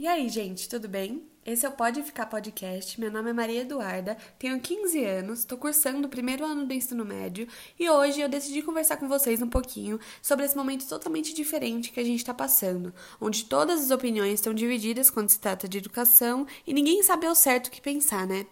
E 0.00 0.08
aí, 0.08 0.30
gente, 0.30 0.66
tudo 0.66 0.88
bem? 0.88 1.22
Esse 1.44 1.66
é 1.66 1.68
o 1.68 1.72
Pode 1.72 2.02
Ficar 2.02 2.24
Podcast. 2.24 2.98
Meu 2.98 3.12
nome 3.12 3.28
é 3.28 3.32
Maria 3.34 3.60
Eduarda, 3.60 4.16
tenho 4.38 4.58
15 4.58 5.04
anos, 5.04 5.40
estou 5.40 5.58
cursando 5.58 6.06
o 6.06 6.10
primeiro 6.10 6.42
ano 6.42 6.64
do 6.64 6.72
ensino 6.72 7.04
médio 7.04 7.46
e 7.78 7.86
hoje 7.90 8.18
eu 8.18 8.26
decidi 8.26 8.62
conversar 8.62 8.96
com 8.96 9.06
vocês 9.06 9.42
um 9.42 9.46
pouquinho 9.50 10.00
sobre 10.22 10.46
esse 10.46 10.56
momento 10.56 10.88
totalmente 10.88 11.34
diferente 11.34 11.92
que 11.92 12.00
a 12.00 12.02
gente 12.02 12.20
está 12.20 12.32
passando, 12.32 12.94
onde 13.20 13.44
todas 13.44 13.78
as 13.78 13.90
opiniões 13.90 14.32
estão 14.36 14.54
divididas 14.54 15.10
quando 15.10 15.28
se 15.28 15.38
trata 15.38 15.68
de 15.68 15.76
educação 15.76 16.46
e 16.66 16.72
ninguém 16.72 17.02
sabe 17.02 17.26
ao 17.26 17.34
certo 17.34 17.66
o 17.66 17.70
que 17.70 17.82
pensar, 17.82 18.26
né? 18.26 18.46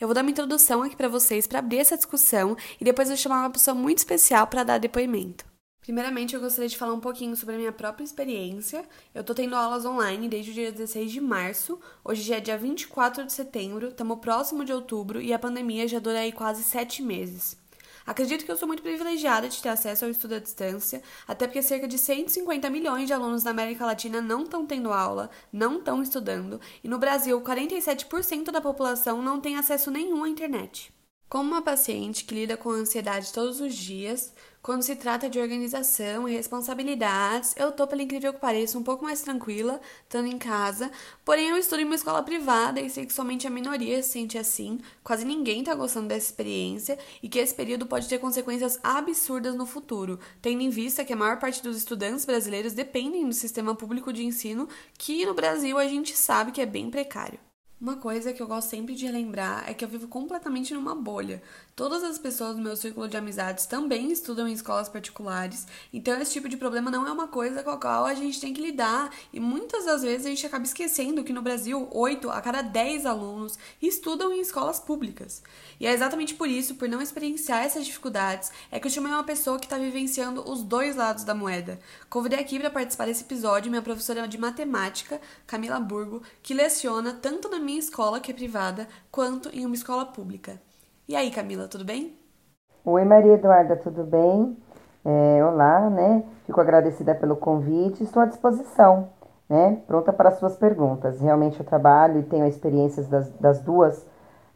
Eu 0.00 0.06
vou 0.06 0.14
dar 0.14 0.22
uma 0.22 0.30
introdução 0.30 0.84
aqui 0.84 0.94
para 0.94 1.08
vocês 1.08 1.48
para 1.48 1.58
abrir 1.58 1.78
essa 1.78 1.96
discussão 1.96 2.56
e 2.80 2.84
depois 2.84 3.08
vou 3.08 3.16
chamar 3.16 3.40
uma 3.40 3.50
pessoa 3.50 3.74
muito 3.74 3.98
especial 3.98 4.46
para 4.46 4.62
dar 4.62 4.78
depoimento. 4.78 5.51
Primeiramente, 5.82 6.32
eu 6.32 6.40
gostaria 6.40 6.68
de 6.68 6.78
falar 6.78 6.94
um 6.94 7.00
pouquinho 7.00 7.36
sobre 7.36 7.56
a 7.56 7.58
minha 7.58 7.72
própria 7.72 8.04
experiência. 8.04 8.84
Eu 9.12 9.24
tô 9.24 9.34
tendo 9.34 9.56
aulas 9.56 9.84
online 9.84 10.28
desde 10.28 10.52
o 10.52 10.54
dia 10.54 10.70
16 10.70 11.10
de 11.10 11.20
março. 11.20 11.76
Hoje 12.04 12.22
já 12.22 12.36
é 12.36 12.40
dia 12.40 12.56
24 12.56 13.26
de 13.26 13.32
setembro, 13.32 13.88
estamos 13.88 14.20
próximo 14.20 14.64
de 14.64 14.72
outubro 14.72 15.20
e 15.20 15.32
a 15.32 15.38
pandemia 15.40 15.88
já 15.88 15.98
dura 15.98 16.20
aí 16.20 16.30
quase 16.30 16.62
sete 16.62 17.02
meses. 17.02 17.60
Acredito 18.06 18.44
que 18.44 18.52
eu 18.52 18.56
sou 18.56 18.68
muito 18.68 18.82
privilegiada 18.82 19.48
de 19.48 19.60
ter 19.60 19.70
acesso 19.70 20.04
ao 20.04 20.10
estudo 20.12 20.36
à 20.36 20.38
distância, 20.38 21.02
até 21.26 21.48
porque 21.48 21.62
cerca 21.62 21.88
de 21.88 21.98
150 21.98 22.70
milhões 22.70 23.08
de 23.08 23.12
alunos 23.12 23.42
da 23.42 23.50
América 23.50 23.84
Latina 23.84 24.20
não 24.20 24.44
estão 24.44 24.64
tendo 24.64 24.92
aula, 24.92 25.30
não 25.52 25.78
estão 25.78 26.00
estudando, 26.00 26.60
e 26.82 26.88
no 26.88 26.98
Brasil, 26.98 27.40
47% 27.40 28.52
da 28.52 28.60
população 28.60 29.20
não 29.20 29.40
tem 29.40 29.56
acesso 29.56 29.90
nenhum 29.90 30.24
à 30.24 30.28
internet. 30.28 30.92
Como 31.32 31.48
uma 31.48 31.62
paciente 31.62 32.26
que 32.26 32.34
lida 32.34 32.58
com 32.58 32.68
ansiedade 32.68 33.32
todos 33.32 33.58
os 33.58 33.74
dias, 33.74 34.34
quando 34.60 34.82
se 34.82 34.94
trata 34.94 35.30
de 35.30 35.40
organização 35.40 36.28
e 36.28 36.36
responsabilidades, 36.36 37.54
eu 37.56 37.72
tô, 37.72 37.86
pelo 37.86 38.02
incrível 38.02 38.34
que 38.34 38.38
pareça, 38.38 38.76
um 38.76 38.82
pouco 38.82 39.02
mais 39.02 39.22
tranquila, 39.22 39.80
estando 40.02 40.26
em 40.26 40.36
casa. 40.36 40.92
Porém, 41.24 41.48
eu 41.48 41.56
estudo 41.56 41.80
em 41.80 41.86
uma 41.86 41.94
escola 41.94 42.22
privada 42.22 42.82
e 42.82 42.90
sei 42.90 43.06
que 43.06 43.14
somente 43.14 43.46
a 43.46 43.50
minoria 43.50 44.02
se 44.02 44.10
sente 44.10 44.36
assim, 44.36 44.78
quase 45.02 45.24
ninguém 45.24 45.64
tá 45.64 45.74
gostando 45.74 46.08
dessa 46.08 46.26
experiência 46.26 46.98
e 47.22 47.30
que 47.30 47.38
esse 47.38 47.54
período 47.54 47.86
pode 47.86 48.10
ter 48.10 48.18
consequências 48.18 48.78
absurdas 48.82 49.54
no 49.54 49.64
futuro, 49.64 50.20
tendo 50.42 50.60
em 50.60 50.68
vista 50.68 51.02
que 51.02 51.14
a 51.14 51.16
maior 51.16 51.38
parte 51.38 51.62
dos 51.62 51.78
estudantes 51.78 52.26
brasileiros 52.26 52.74
dependem 52.74 53.26
do 53.26 53.32
sistema 53.32 53.74
público 53.74 54.12
de 54.12 54.22
ensino, 54.22 54.68
que 54.98 55.24
no 55.24 55.32
Brasil 55.32 55.78
a 55.78 55.86
gente 55.86 56.14
sabe 56.14 56.52
que 56.52 56.60
é 56.60 56.66
bem 56.66 56.90
precário. 56.90 57.40
Uma 57.82 57.96
coisa 57.96 58.32
que 58.32 58.40
eu 58.40 58.46
gosto 58.46 58.70
sempre 58.70 58.94
de 58.94 59.06
relembrar 59.06 59.68
é 59.68 59.74
que 59.74 59.84
eu 59.84 59.88
vivo 59.88 60.06
completamente 60.06 60.72
numa 60.72 60.94
bolha. 60.94 61.42
Todas 61.74 62.04
as 62.04 62.18
pessoas 62.18 62.54
do 62.54 62.60
meu 62.60 62.76
círculo 62.76 63.08
de 63.08 63.16
amizades 63.16 63.64
também 63.64 64.12
estudam 64.12 64.46
em 64.46 64.52
escolas 64.52 64.90
particulares, 64.90 65.66
então 65.90 66.20
esse 66.20 66.34
tipo 66.34 66.46
de 66.46 66.58
problema 66.58 66.90
não 66.90 67.08
é 67.08 67.10
uma 67.10 67.28
coisa 67.28 67.62
com 67.62 67.70
a 67.70 67.78
qual 67.78 68.04
a 68.04 68.12
gente 68.12 68.38
tem 68.38 68.52
que 68.52 68.60
lidar, 68.60 69.10
e 69.32 69.40
muitas 69.40 69.86
das 69.86 70.02
vezes 70.02 70.26
a 70.26 70.28
gente 70.28 70.44
acaba 70.44 70.64
esquecendo 70.64 71.24
que 71.24 71.32
no 71.32 71.40
Brasil, 71.40 71.88
8 71.90 72.28
a 72.28 72.42
cada 72.42 72.60
10 72.60 73.06
alunos 73.06 73.58
estudam 73.80 74.34
em 74.34 74.40
escolas 74.42 74.78
públicas. 74.80 75.42
E 75.80 75.86
é 75.86 75.92
exatamente 75.92 76.34
por 76.34 76.46
isso, 76.46 76.74
por 76.74 76.90
não 76.90 77.00
experienciar 77.00 77.64
essas 77.64 77.86
dificuldades, 77.86 78.52
é 78.70 78.78
que 78.78 78.86
eu 78.86 78.90
chamei 78.90 79.10
uma 79.10 79.24
pessoa 79.24 79.58
que 79.58 79.64
está 79.64 79.78
vivenciando 79.78 80.46
os 80.46 80.62
dois 80.62 80.94
lados 80.94 81.24
da 81.24 81.34
moeda. 81.34 81.80
Convidei 82.10 82.38
aqui 82.38 82.58
para 82.58 82.70
participar 82.70 83.06
desse 83.06 83.24
episódio 83.24 83.70
minha 83.70 83.80
professora 83.80 84.28
de 84.28 84.36
matemática, 84.36 85.18
Camila 85.46 85.80
Burgo, 85.80 86.22
que 86.42 86.52
leciona 86.52 87.14
tanto 87.14 87.48
na 87.48 87.58
minha 87.58 87.78
escola, 87.78 88.20
que 88.20 88.30
é 88.30 88.34
privada, 88.34 88.86
quanto 89.10 89.48
em 89.48 89.64
uma 89.64 89.74
escola 89.74 90.04
pública. 90.04 90.60
E 91.08 91.16
aí, 91.16 91.30
Camila, 91.30 91.66
tudo 91.66 91.84
bem? 91.84 92.16
Oi, 92.84 93.04
Maria 93.04 93.34
Eduarda, 93.34 93.76
tudo 93.76 94.04
bem? 94.04 94.56
É, 95.04 95.44
olá, 95.44 95.90
né? 95.90 96.24
Fico 96.46 96.60
agradecida 96.60 97.14
pelo 97.14 97.36
convite, 97.36 98.04
estou 98.04 98.22
à 98.22 98.26
disposição, 98.26 99.10
né? 99.48 99.82
Pronta 99.86 100.12
para 100.12 100.28
as 100.28 100.38
suas 100.38 100.56
perguntas. 100.56 101.20
Realmente 101.20 101.58
eu 101.58 101.66
trabalho 101.66 102.20
e 102.20 102.24
tenho 102.24 102.46
experiências 102.46 103.08
das, 103.08 103.28
das 103.32 103.60
duas 103.60 103.98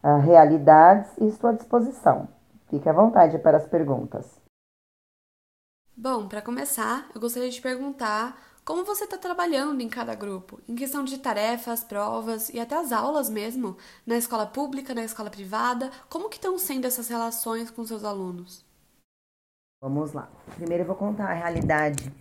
uh, 0.05 0.21
realidades 0.21 1.11
e 1.19 1.27
estou 1.27 1.51
à 1.51 1.53
disposição. 1.53 2.29
Fique 2.69 2.89
à 2.89 2.93
vontade 2.93 3.39
para 3.39 3.57
as 3.57 3.67
perguntas. 3.67 4.41
Bom, 5.97 6.29
para 6.29 6.43
começar, 6.43 7.09
eu 7.15 7.21
gostaria 7.21 7.51
de 7.51 7.61
perguntar 7.61 8.37
como 8.67 8.85
você 8.85 9.05
está 9.05 9.17
trabalhando 9.17 9.81
em 9.81 9.89
cada 9.89 10.13
grupo, 10.17 10.61
em 10.69 10.75
questão 10.75 11.05
de 11.05 11.19
tarefas, 11.19 11.85
provas 11.85 12.49
e 12.49 12.59
até 12.59 12.77
as 12.77 12.91
aulas 12.91 13.31
mesmo, 13.31 13.77
na 14.05 14.17
escola 14.17 14.45
pública, 14.45 14.93
na 14.93 15.05
escola 15.05 15.31
privada, 15.31 15.89
como 16.11 16.29
que 16.29 16.35
estão 16.35 16.59
sendo 16.59 16.85
essas 16.85 17.09
relações 17.09 17.71
com 17.71 17.85
seus 17.85 18.03
alunos? 18.03 18.67
Vamos 19.81 20.13
lá. 20.13 20.29
Primeiro 20.57 20.83
eu 20.83 20.87
vou 20.89 20.97
contar 20.97 21.31
a 21.31 21.33
realidade 21.33 22.13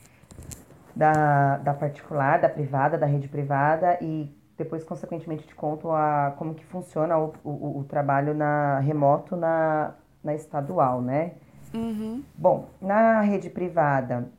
da, 0.95 1.57
da 1.57 1.73
particular, 1.73 2.39
da 2.39 2.47
privada, 2.47 2.95
da 2.95 3.07
rede 3.07 3.27
privada 3.27 3.97
e 3.99 4.31
depois, 4.55 4.83
consequentemente, 4.83 5.47
te 5.47 5.55
conto 5.55 5.89
a, 5.89 6.35
como 6.37 6.53
que 6.53 6.63
funciona 6.65 7.17
o, 7.17 7.33
o, 7.43 7.79
o 7.79 7.83
trabalho 7.85 8.35
na 8.35 8.79
remoto 8.81 9.35
na, 9.35 9.95
na 10.23 10.35
estadual, 10.35 11.01
né? 11.01 11.33
Uhum. 11.73 12.23
Bom, 12.35 12.69
na 12.79 13.21
rede 13.21 13.49
privada, 13.49 14.29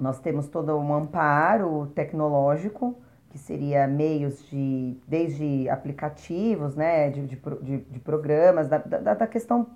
nós 0.00 0.18
temos 0.18 0.48
todo 0.48 0.76
um 0.76 0.94
amparo 0.94 1.86
tecnológico, 1.94 2.96
que 3.28 3.38
seria 3.38 3.86
meios 3.86 4.44
de, 4.48 4.96
desde 5.06 5.68
aplicativos, 5.68 6.74
né, 6.74 7.10
de, 7.10 7.26
de, 7.26 7.36
de, 7.78 8.00
programas, 8.00 8.66
da, 8.66 8.78
da, 8.78 9.14
da, 9.14 9.26
questão 9.26 9.68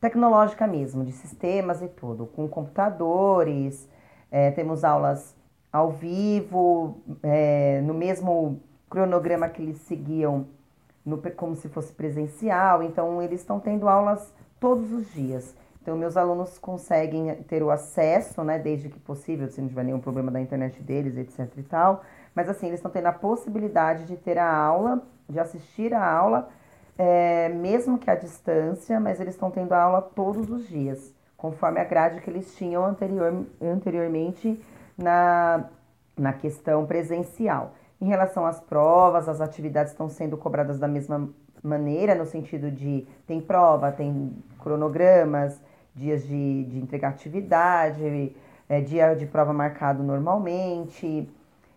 tecnológica 0.00 0.66
mesmo, 0.66 1.04
de 1.04 1.12
sistemas 1.12 1.80
e 1.80 1.88
tudo, 1.88 2.26
com 2.26 2.48
computadores, 2.48 3.88
é, 4.30 4.50
temos 4.50 4.82
aulas 4.82 5.36
ao 5.72 5.92
vivo, 5.92 7.00
é, 7.22 7.80
no 7.82 7.94
mesmo 7.94 8.60
cronograma 8.90 9.48
que 9.48 9.62
eles 9.62 9.78
seguiam, 9.82 10.46
no, 11.04 11.18
como 11.36 11.54
se 11.54 11.68
fosse 11.68 11.92
presencial, 11.92 12.82
então 12.82 13.22
eles 13.22 13.40
estão 13.40 13.60
tendo 13.60 13.88
aulas 13.88 14.34
todos 14.58 14.92
os 14.92 15.12
dias. 15.12 15.54
Então, 15.82 15.96
meus 15.96 16.16
alunos 16.16 16.58
conseguem 16.58 17.34
ter 17.48 17.60
o 17.60 17.70
acesso, 17.70 18.44
né, 18.44 18.56
desde 18.56 18.88
que 18.88 19.00
possível, 19.00 19.48
se 19.48 19.60
não 19.60 19.68
tiver 19.68 19.82
nenhum 19.82 19.98
problema 19.98 20.30
da 20.30 20.40
internet 20.40 20.80
deles, 20.80 21.16
etc 21.16 21.50
e 21.56 21.62
tal. 21.64 22.04
Mas, 22.32 22.48
assim, 22.48 22.68
eles 22.68 22.78
estão 22.78 22.90
tendo 22.90 23.06
a 23.06 23.12
possibilidade 23.12 24.04
de 24.04 24.16
ter 24.16 24.38
a 24.38 24.48
aula, 24.48 25.02
de 25.28 25.40
assistir 25.40 25.92
a 25.92 26.08
aula, 26.08 26.48
é, 26.96 27.48
mesmo 27.48 27.98
que 27.98 28.08
à 28.08 28.14
distância, 28.14 29.00
mas 29.00 29.20
eles 29.20 29.34
estão 29.34 29.50
tendo 29.50 29.72
a 29.72 29.82
aula 29.82 30.02
todos 30.02 30.48
os 30.48 30.68
dias, 30.68 31.12
conforme 31.36 31.80
a 31.80 31.84
grade 31.84 32.20
que 32.20 32.30
eles 32.30 32.54
tinham 32.54 32.84
anterior, 32.84 33.44
anteriormente 33.60 34.62
na, 34.96 35.64
na 36.16 36.32
questão 36.32 36.86
presencial. 36.86 37.74
Em 38.00 38.06
relação 38.06 38.46
às 38.46 38.60
provas, 38.60 39.28
as 39.28 39.40
atividades 39.40 39.92
estão 39.92 40.08
sendo 40.08 40.36
cobradas 40.36 40.78
da 40.78 40.86
mesma 40.86 41.28
maneira, 41.62 42.14
no 42.14 42.26
sentido 42.26 42.70
de 42.70 43.06
tem 43.26 43.40
prova, 43.40 43.90
tem 43.90 44.32
cronogramas, 44.60 45.60
dias 45.94 46.22
de, 46.26 46.64
de 46.64 46.78
entregar 46.78 47.08
atividade, 47.10 48.34
é, 48.68 48.80
dia 48.80 49.14
de 49.14 49.26
prova 49.26 49.52
marcado 49.52 50.02
normalmente, 50.02 51.28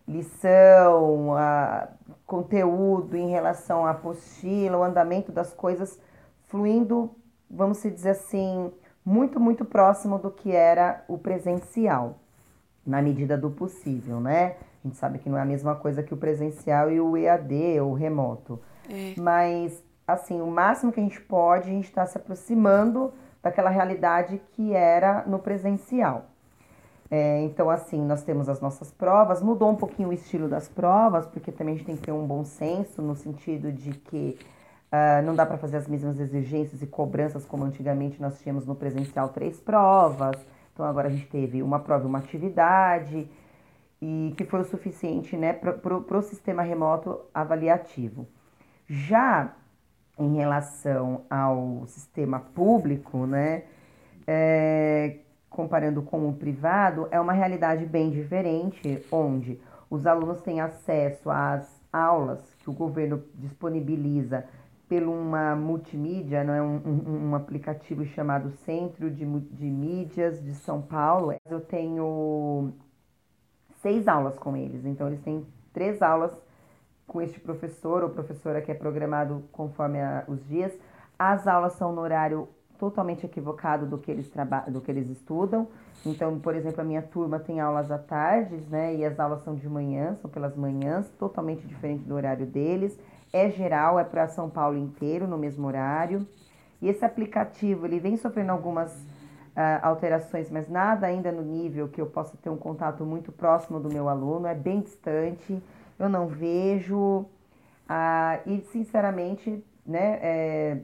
lição, 0.06 1.34
a, 1.36 1.88
conteúdo 2.26 3.16
em 3.16 3.30
relação 3.30 3.86
à 3.86 3.90
apostila, 3.90 4.78
o 4.78 4.82
andamento 4.82 5.30
das 5.30 5.52
coisas 5.52 6.00
fluindo, 6.46 7.10
vamos 7.50 7.82
dizer 7.82 8.10
assim, 8.10 8.72
muito, 9.04 9.38
muito 9.38 9.64
próximo 9.64 10.18
do 10.18 10.30
que 10.30 10.52
era 10.52 11.04
o 11.08 11.18
presencial, 11.18 12.18
na 12.84 13.02
medida 13.02 13.36
do 13.36 13.50
possível, 13.50 14.20
né? 14.20 14.56
A 14.84 14.88
gente 14.88 14.96
sabe 14.96 15.18
que 15.18 15.28
não 15.28 15.36
é 15.36 15.42
a 15.42 15.44
mesma 15.44 15.74
coisa 15.74 16.02
que 16.02 16.14
o 16.14 16.16
presencial 16.16 16.90
e 16.90 17.00
o 17.00 17.16
EAD, 17.16 17.80
ou 17.80 17.92
remoto. 17.92 18.60
É. 18.88 19.20
Mas, 19.20 19.82
assim, 20.06 20.40
o 20.40 20.46
máximo 20.46 20.92
que 20.92 21.00
a 21.00 21.02
gente 21.02 21.20
pode, 21.20 21.68
a 21.68 21.72
gente 21.72 21.86
está 21.86 22.06
se 22.06 22.16
aproximando 22.16 23.12
daquela 23.46 23.70
realidade 23.70 24.42
que 24.52 24.74
era 24.74 25.22
no 25.24 25.38
presencial. 25.38 26.26
É, 27.08 27.40
então, 27.42 27.70
assim, 27.70 28.04
nós 28.04 28.24
temos 28.24 28.48
as 28.48 28.60
nossas 28.60 28.90
provas, 28.90 29.40
mudou 29.40 29.70
um 29.70 29.76
pouquinho 29.76 30.08
o 30.08 30.12
estilo 30.12 30.48
das 30.48 30.68
provas, 30.68 31.26
porque 31.26 31.52
também 31.52 31.74
a 31.74 31.78
gente 31.78 31.86
tem 31.86 31.96
que 31.96 32.02
ter 32.02 32.10
um 32.10 32.26
bom 32.26 32.44
senso 32.44 33.00
no 33.00 33.14
sentido 33.14 33.70
de 33.70 33.92
que 33.92 34.36
uh, 34.90 35.24
não 35.24 35.36
dá 35.36 35.46
para 35.46 35.56
fazer 35.58 35.76
as 35.76 35.86
mesmas 35.86 36.18
exigências 36.18 36.82
e 36.82 36.86
cobranças 36.88 37.44
como 37.46 37.62
antigamente 37.62 38.20
nós 38.20 38.40
tínhamos 38.40 38.66
no 38.66 38.74
presencial 38.74 39.28
três 39.28 39.60
provas. 39.60 40.36
Então, 40.74 40.84
agora 40.84 41.06
a 41.06 41.10
gente 41.10 41.28
teve 41.28 41.62
uma 41.62 41.78
prova 41.78 42.02
e 42.02 42.08
uma 42.08 42.18
atividade, 42.18 43.30
e 44.02 44.34
que 44.36 44.44
foi 44.44 44.60
o 44.60 44.64
suficiente 44.64 45.36
né, 45.36 45.52
para 45.52 46.18
o 46.18 46.22
sistema 46.22 46.62
remoto 46.62 47.20
avaliativo. 47.32 48.26
Já 48.88 49.54
em 50.18 50.36
relação 50.36 51.22
ao 51.28 51.86
sistema 51.86 52.40
público, 52.40 53.26
né, 53.26 53.64
é, 54.26 55.18
comparando 55.50 56.02
com 56.02 56.28
o 56.28 56.32
privado, 56.32 57.08
é 57.10 57.20
uma 57.20 57.32
realidade 57.32 57.84
bem 57.86 58.10
diferente, 58.10 59.04
onde 59.10 59.60
os 59.90 60.06
alunos 60.06 60.42
têm 60.42 60.60
acesso 60.60 61.30
às 61.30 61.80
aulas 61.92 62.40
que 62.58 62.68
o 62.68 62.72
governo 62.72 63.22
disponibiliza 63.34 64.44
pelo 64.88 65.12
uma 65.12 65.56
multimídia, 65.56 66.44
não 66.44 66.54
é 66.54 66.62
um, 66.62 66.76
um, 66.76 67.28
um, 67.28 67.34
aplicativo 67.34 68.04
chamado 68.04 68.50
Centro 68.64 69.10
de, 69.10 69.24
de 69.24 69.66
Mídias 69.66 70.42
de 70.42 70.54
São 70.54 70.80
Paulo. 70.80 71.34
Eu 71.48 71.60
tenho 71.60 72.72
seis 73.82 74.06
aulas 74.06 74.38
com 74.38 74.56
eles, 74.56 74.84
então 74.84 75.08
eles 75.08 75.20
têm 75.22 75.44
três 75.72 76.00
aulas 76.00 76.32
com 77.06 77.22
este 77.22 77.38
professor 77.38 78.02
ou 78.02 78.10
professora 78.10 78.60
que 78.60 78.70
é 78.70 78.74
programado 78.74 79.44
conforme 79.52 80.00
a, 80.00 80.24
os 80.26 80.44
dias. 80.46 80.72
As 81.18 81.46
aulas 81.46 81.74
são 81.74 81.92
no 81.92 82.00
horário 82.00 82.48
totalmente 82.78 83.24
equivocado 83.24 83.86
do 83.86 83.98
que 83.98 84.10
eles 84.10 84.28
trabalham, 84.28 84.72
do 84.72 84.80
que 84.80 84.90
eles 84.90 85.08
estudam. 85.08 85.68
Então, 86.04 86.38
por 86.38 86.54
exemplo, 86.54 86.80
a 86.80 86.84
minha 86.84 87.02
turma 87.02 87.38
tem 87.38 87.60
aulas 87.60 87.90
à 87.90 87.98
tarde, 87.98 88.56
né? 88.68 88.94
E 88.94 89.04
as 89.04 89.18
aulas 89.18 89.42
são 89.42 89.54
de 89.54 89.68
manhã, 89.68 90.14
são 90.20 90.30
pelas 90.30 90.54
manhãs, 90.54 91.08
totalmente 91.18 91.66
diferente 91.66 92.04
do 92.04 92.14
horário 92.14 92.46
deles. 92.46 92.98
É 93.32 93.50
geral, 93.50 93.98
é 93.98 94.04
para 94.04 94.28
São 94.28 94.48
Paulo 94.48 94.76
inteiro 94.76 95.26
no 95.26 95.38
mesmo 95.38 95.66
horário. 95.66 96.26
E 96.80 96.88
esse 96.88 97.04
aplicativo, 97.04 97.86
ele 97.86 97.98
vem 97.98 98.16
sofrendo 98.16 98.52
algumas 98.52 98.92
uh, 99.56 99.80
alterações, 99.82 100.50
mas 100.50 100.68
nada 100.68 101.06
ainda 101.06 101.32
no 101.32 101.42
nível 101.42 101.88
que 101.88 102.00
eu 102.00 102.06
possa 102.06 102.36
ter 102.36 102.50
um 102.50 102.56
contato 102.56 103.04
muito 103.04 103.32
próximo 103.32 103.80
do 103.80 103.88
meu 103.88 104.08
aluno, 104.08 104.46
é 104.46 104.54
bem 104.54 104.80
distante, 104.80 105.60
eu 105.98 106.08
não 106.08 106.26
vejo. 106.26 107.26
Uh, 107.88 108.40
e, 108.46 108.60
sinceramente, 108.72 109.64
né, 109.84 110.18
é, 110.20 110.78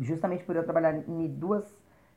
justamente 0.00 0.44
por 0.44 0.56
eu 0.56 0.64
trabalhar 0.64 0.94
em 1.08 1.28
duas 1.28 1.64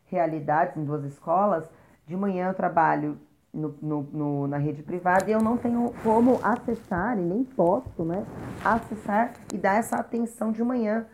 realidades, 0.05 0.75
em 0.75 0.83
duas 0.83 1.03
escolas, 1.03 1.69
de 2.07 2.15
manhã 2.15 2.47
eu 2.47 2.53
trabalho 2.53 3.19
no, 3.53 3.75
no, 3.81 4.01
no, 4.03 4.47
na 4.47 4.57
rede 4.57 4.81
privada 4.83 5.29
e 5.29 5.33
eu 5.33 5.41
não 5.41 5.57
tenho 5.57 5.93
como 6.03 6.39
acessar, 6.43 7.17
e 7.17 7.21
nem 7.21 7.43
posso, 7.43 8.03
né, 8.03 8.25
acessar 8.63 9.33
e 9.53 9.57
dar 9.57 9.75
essa 9.75 9.97
atenção 9.97 10.51
de 10.51 10.63
manhã 10.63 11.05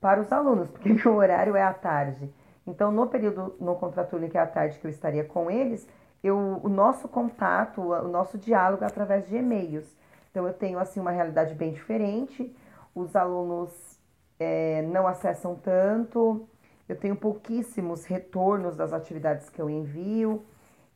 para 0.00 0.20
os 0.20 0.30
alunos, 0.32 0.70
porque 0.70 0.92
o 1.08 1.14
horário 1.14 1.56
é 1.56 1.62
à 1.62 1.72
tarde. 1.72 2.32
Então, 2.66 2.92
no 2.92 3.06
período 3.06 3.54
no 3.58 3.74
contraturno, 3.76 4.28
que 4.28 4.36
é 4.36 4.40
à 4.40 4.46
tarde 4.46 4.78
que 4.78 4.86
eu 4.86 4.90
estaria 4.90 5.24
com 5.24 5.50
eles, 5.50 5.88
eu, 6.22 6.36
o 6.62 6.68
nosso 6.68 7.08
contato, 7.08 7.80
o 7.80 8.08
nosso 8.08 8.36
diálogo 8.36 8.84
é 8.84 8.86
através 8.86 9.26
de 9.26 9.36
e-mails. 9.36 9.86
Então, 10.30 10.46
eu 10.46 10.52
tenho, 10.54 10.78
assim, 10.78 11.00
uma 11.00 11.10
realidade 11.10 11.54
bem 11.54 11.72
diferente. 11.72 12.54
Os 12.94 13.14
alunos 13.16 13.98
é, 14.38 14.82
não 14.82 15.06
acessam 15.06 15.54
tanto, 15.56 16.48
eu 16.88 16.96
tenho 16.96 17.16
pouquíssimos 17.16 18.04
retornos 18.04 18.76
das 18.76 18.92
atividades 18.92 19.48
que 19.50 19.60
eu 19.60 19.68
envio. 19.68 20.44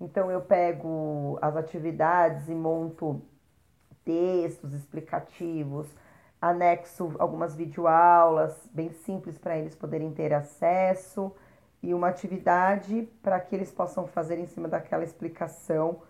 Então, 0.00 0.31
eu 0.31 0.40
pego 0.40 1.38
as 1.40 1.56
atividades 1.56 2.49
e 2.49 2.55
monto 2.55 3.23
textos 4.05 4.73
explicativos, 4.75 5.87
anexo 6.40 7.14
algumas 7.19 7.55
videoaulas 7.55 8.69
bem 8.73 8.90
simples 8.90 9.38
para 9.38 9.56
eles 9.56 9.76
poderem 9.76 10.12
ter 10.12 10.32
acesso 10.34 11.32
e 11.82 11.94
uma 11.94 12.08
atividade 12.08 13.08
para 13.23 13.38
que 13.40 13.55
eles 13.55 13.70
possam 13.70 14.06
fazer 14.06 14.38
em 14.38 14.46
cima 14.46 14.69
daquela 14.69 15.05
explicação 15.05 16.02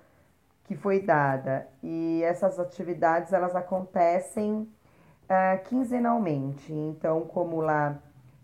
que 0.64 0.74
foi 0.76 1.00
dada. 1.00 1.68
E 1.82 2.22
essas 2.24 2.58
atividades 2.58 3.32
elas 3.32 3.54
acontecem 3.54 4.68
uh, 5.24 5.64
quinzenalmente. 5.64 6.72
Então, 6.72 7.22
como 7.22 7.60
lá 7.60 7.98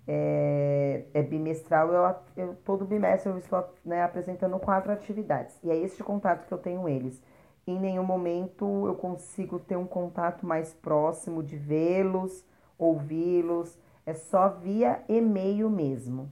é, 0.07 1.05
é 1.15 1.23
bimestral, 1.23 1.93
eu, 1.93 2.15
eu, 2.37 2.57
todo 2.65 2.85
bimestre 2.85 3.31
eu 3.31 3.39
estou 3.39 3.69
né, 3.85 4.03
apresentando 4.03 4.59
quatro 4.59 4.93
atividades. 4.93 5.57
E 5.63 5.71
é 5.71 5.77
este 5.77 6.03
contato 6.03 6.47
que 6.47 6.53
eu 6.53 6.59
tenho 6.59 6.89
eles 6.89 7.23
em 7.71 7.79
nenhum 7.79 8.03
momento 8.03 8.87
eu 8.87 8.95
consigo 8.95 9.59
ter 9.59 9.77
um 9.77 9.87
contato 9.87 10.47
mais 10.47 10.73
próximo 10.73 11.43
de 11.43 11.57
vê-los, 11.57 12.45
ouvi-los, 12.79 13.79
é 14.07 14.15
só 14.15 14.49
via 14.49 15.03
e-mail 15.09 15.69
mesmo. 15.69 16.31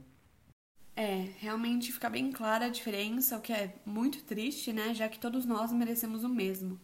É, 0.96 1.28
realmente 1.38 1.92
fica 1.92 2.08
bem 2.08 2.32
clara 2.32 2.66
a 2.66 2.68
diferença, 2.70 3.36
o 3.36 3.40
que 3.40 3.52
é 3.52 3.74
muito 3.84 4.24
triste, 4.24 4.72
né? 4.72 4.94
Já 4.94 5.08
que 5.08 5.18
todos 5.18 5.44
nós 5.44 5.70
merecemos 5.72 6.24
o 6.24 6.28
mesmo. 6.28 6.80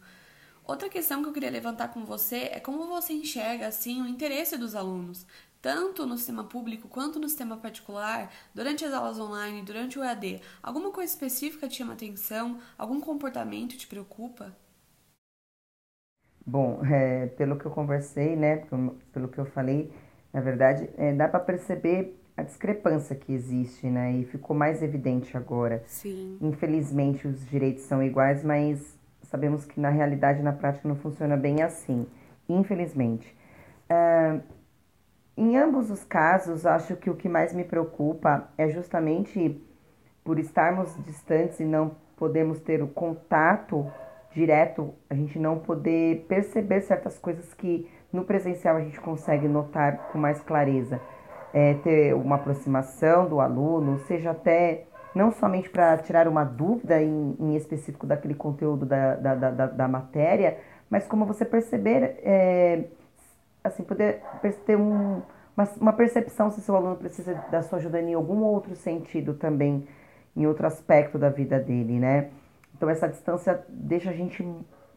Outra 0.65 0.89
questão 0.89 1.21
que 1.23 1.29
eu 1.29 1.33
queria 1.33 1.51
levantar 1.51 1.89
com 1.89 2.05
você 2.05 2.49
é 2.53 2.59
como 2.59 2.87
você 2.87 3.13
enxerga 3.13 3.67
assim 3.67 4.01
o 4.01 4.07
interesse 4.07 4.57
dos 4.57 4.75
alunos, 4.75 5.25
tanto 5.61 6.05
no 6.05 6.17
sistema 6.17 6.43
público 6.45 6.87
quanto 6.87 7.19
no 7.19 7.29
sistema 7.29 7.57
particular, 7.57 8.31
durante 8.53 8.85
as 8.85 8.93
aulas 8.93 9.19
online, 9.19 9.63
durante 9.63 9.99
o 9.99 10.03
EAD, 10.03 10.41
alguma 10.61 10.91
coisa 10.91 11.11
específica 11.13 11.67
te 11.67 11.77
chama 11.77 11.93
atenção? 11.93 12.59
Algum 12.77 13.01
comportamento 13.01 13.77
te 13.77 13.87
preocupa? 13.87 14.55
Bom, 16.45 16.83
é, 16.85 17.27
pelo 17.27 17.57
que 17.57 17.65
eu 17.65 17.71
conversei, 17.71 18.35
né, 18.35 18.57
pelo 19.13 19.29
que 19.29 19.39
eu 19.39 19.45
falei, 19.45 19.91
na 20.33 20.41
verdade, 20.41 20.89
é, 20.97 21.13
dá 21.13 21.27
para 21.27 21.39
perceber 21.39 22.19
a 22.35 22.41
discrepância 22.41 23.15
que 23.15 23.31
existe, 23.33 23.87
né, 23.87 24.11
e 24.13 24.25
ficou 24.25 24.55
mais 24.55 24.81
evidente 24.81 25.37
agora. 25.37 25.83
Sim. 25.85 26.37
Infelizmente, 26.41 27.27
os 27.27 27.45
direitos 27.47 27.83
são 27.83 28.01
iguais, 28.01 28.43
mas 28.43 28.97
sabemos 29.23 29.65
que 29.65 29.79
na 29.79 29.89
realidade, 29.89 30.41
na 30.41 30.51
prática, 30.51 30.87
não 30.87 30.95
funciona 30.95 31.37
bem 31.37 31.61
assim. 31.61 32.07
Infelizmente. 32.49 33.35
Uh, 33.89 34.41
em 35.35 35.57
ambos 35.57 35.89
os 35.89 36.03
casos, 36.03 36.65
acho 36.65 36.95
que 36.95 37.09
o 37.09 37.15
que 37.15 37.27
mais 37.27 37.53
me 37.53 37.63
preocupa 37.63 38.49
é 38.57 38.69
justamente 38.69 39.59
por 40.23 40.39
estarmos 40.39 40.95
distantes 41.03 41.59
e 41.59 41.65
não 41.65 41.95
podemos 42.15 42.59
ter 42.59 42.81
o 42.81 42.87
contato 42.87 43.91
direto, 44.31 44.93
a 45.09 45.15
gente 45.15 45.37
não 45.37 45.59
poder 45.59 46.25
perceber 46.27 46.81
certas 46.81 47.17
coisas 47.19 47.53
que 47.53 47.89
no 48.11 48.23
presencial 48.23 48.77
a 48.77 48.81
gente 48.81 48.99
consegue 48.99 49.47
notar 49.47 50.09
com 50.11 50.17
mais 50.17 50.41
clareza. 50.41 50.99
É, 51.53 51.75
ter 51.75 52.15
uma 52.15 52.35
aproximação 52.35 53.27
do 53.27 53.39
aluno, 53.39 53.99
seja 54.07 54.31
até 54.31 54.85
não 55.13 55.31
somente 55.31 55.69
para 55.69 55.97
tirar 55.99 56.27
uma 56.27 56.43
dúvida 56.43 57.01
em, 57.01 57.35
em, 57.39 57.55
específico 57.55 58.07
daquele 58.07 58.33
conteúdo 58.33 58.85
da, 58.85 59.15
da, 59.15 59.35
da, 59.35 59.65
da 59.67 59.87
matéria, 59.87 60.57
mas 60.89 61.05
como 61.05 61.25
você 61.25 61.45
perceber 61.45 62.19
é, 62.23 62.85
assim, 63.63 63.83
poder 63.83 64.21
ter 64.65 64.75
um, 64.75 65.21
uma, 65.55 65.69
uma 65.79 65.93
percepção 65.93 66.51
se 66.51 66.61
seu 66.61 66.75
aluno 66.75 66.95
precisa 66.95 67.35
da 67.51 67.61
sua 67.61 67.77
ajuda 67.77 68.01
em 68.01 68.13
algum 68.13 68.43
outro 68.43 68.75
sentido 68.75 69.33
também, 69.35 69.87
em 70.35 70.45
outro 70.47 70.65
aspecto 70.65 71.17
da 71.17 71.29
vida 71.29 71.59
dele, 71.59 71.99
né? 71.99 72.29
Então 72.75 72.89
essa 72.89 73.07
distância 73.07 73.63
deixa 73.69 74.09
a 74.09 74.13
gente 74.13 74.43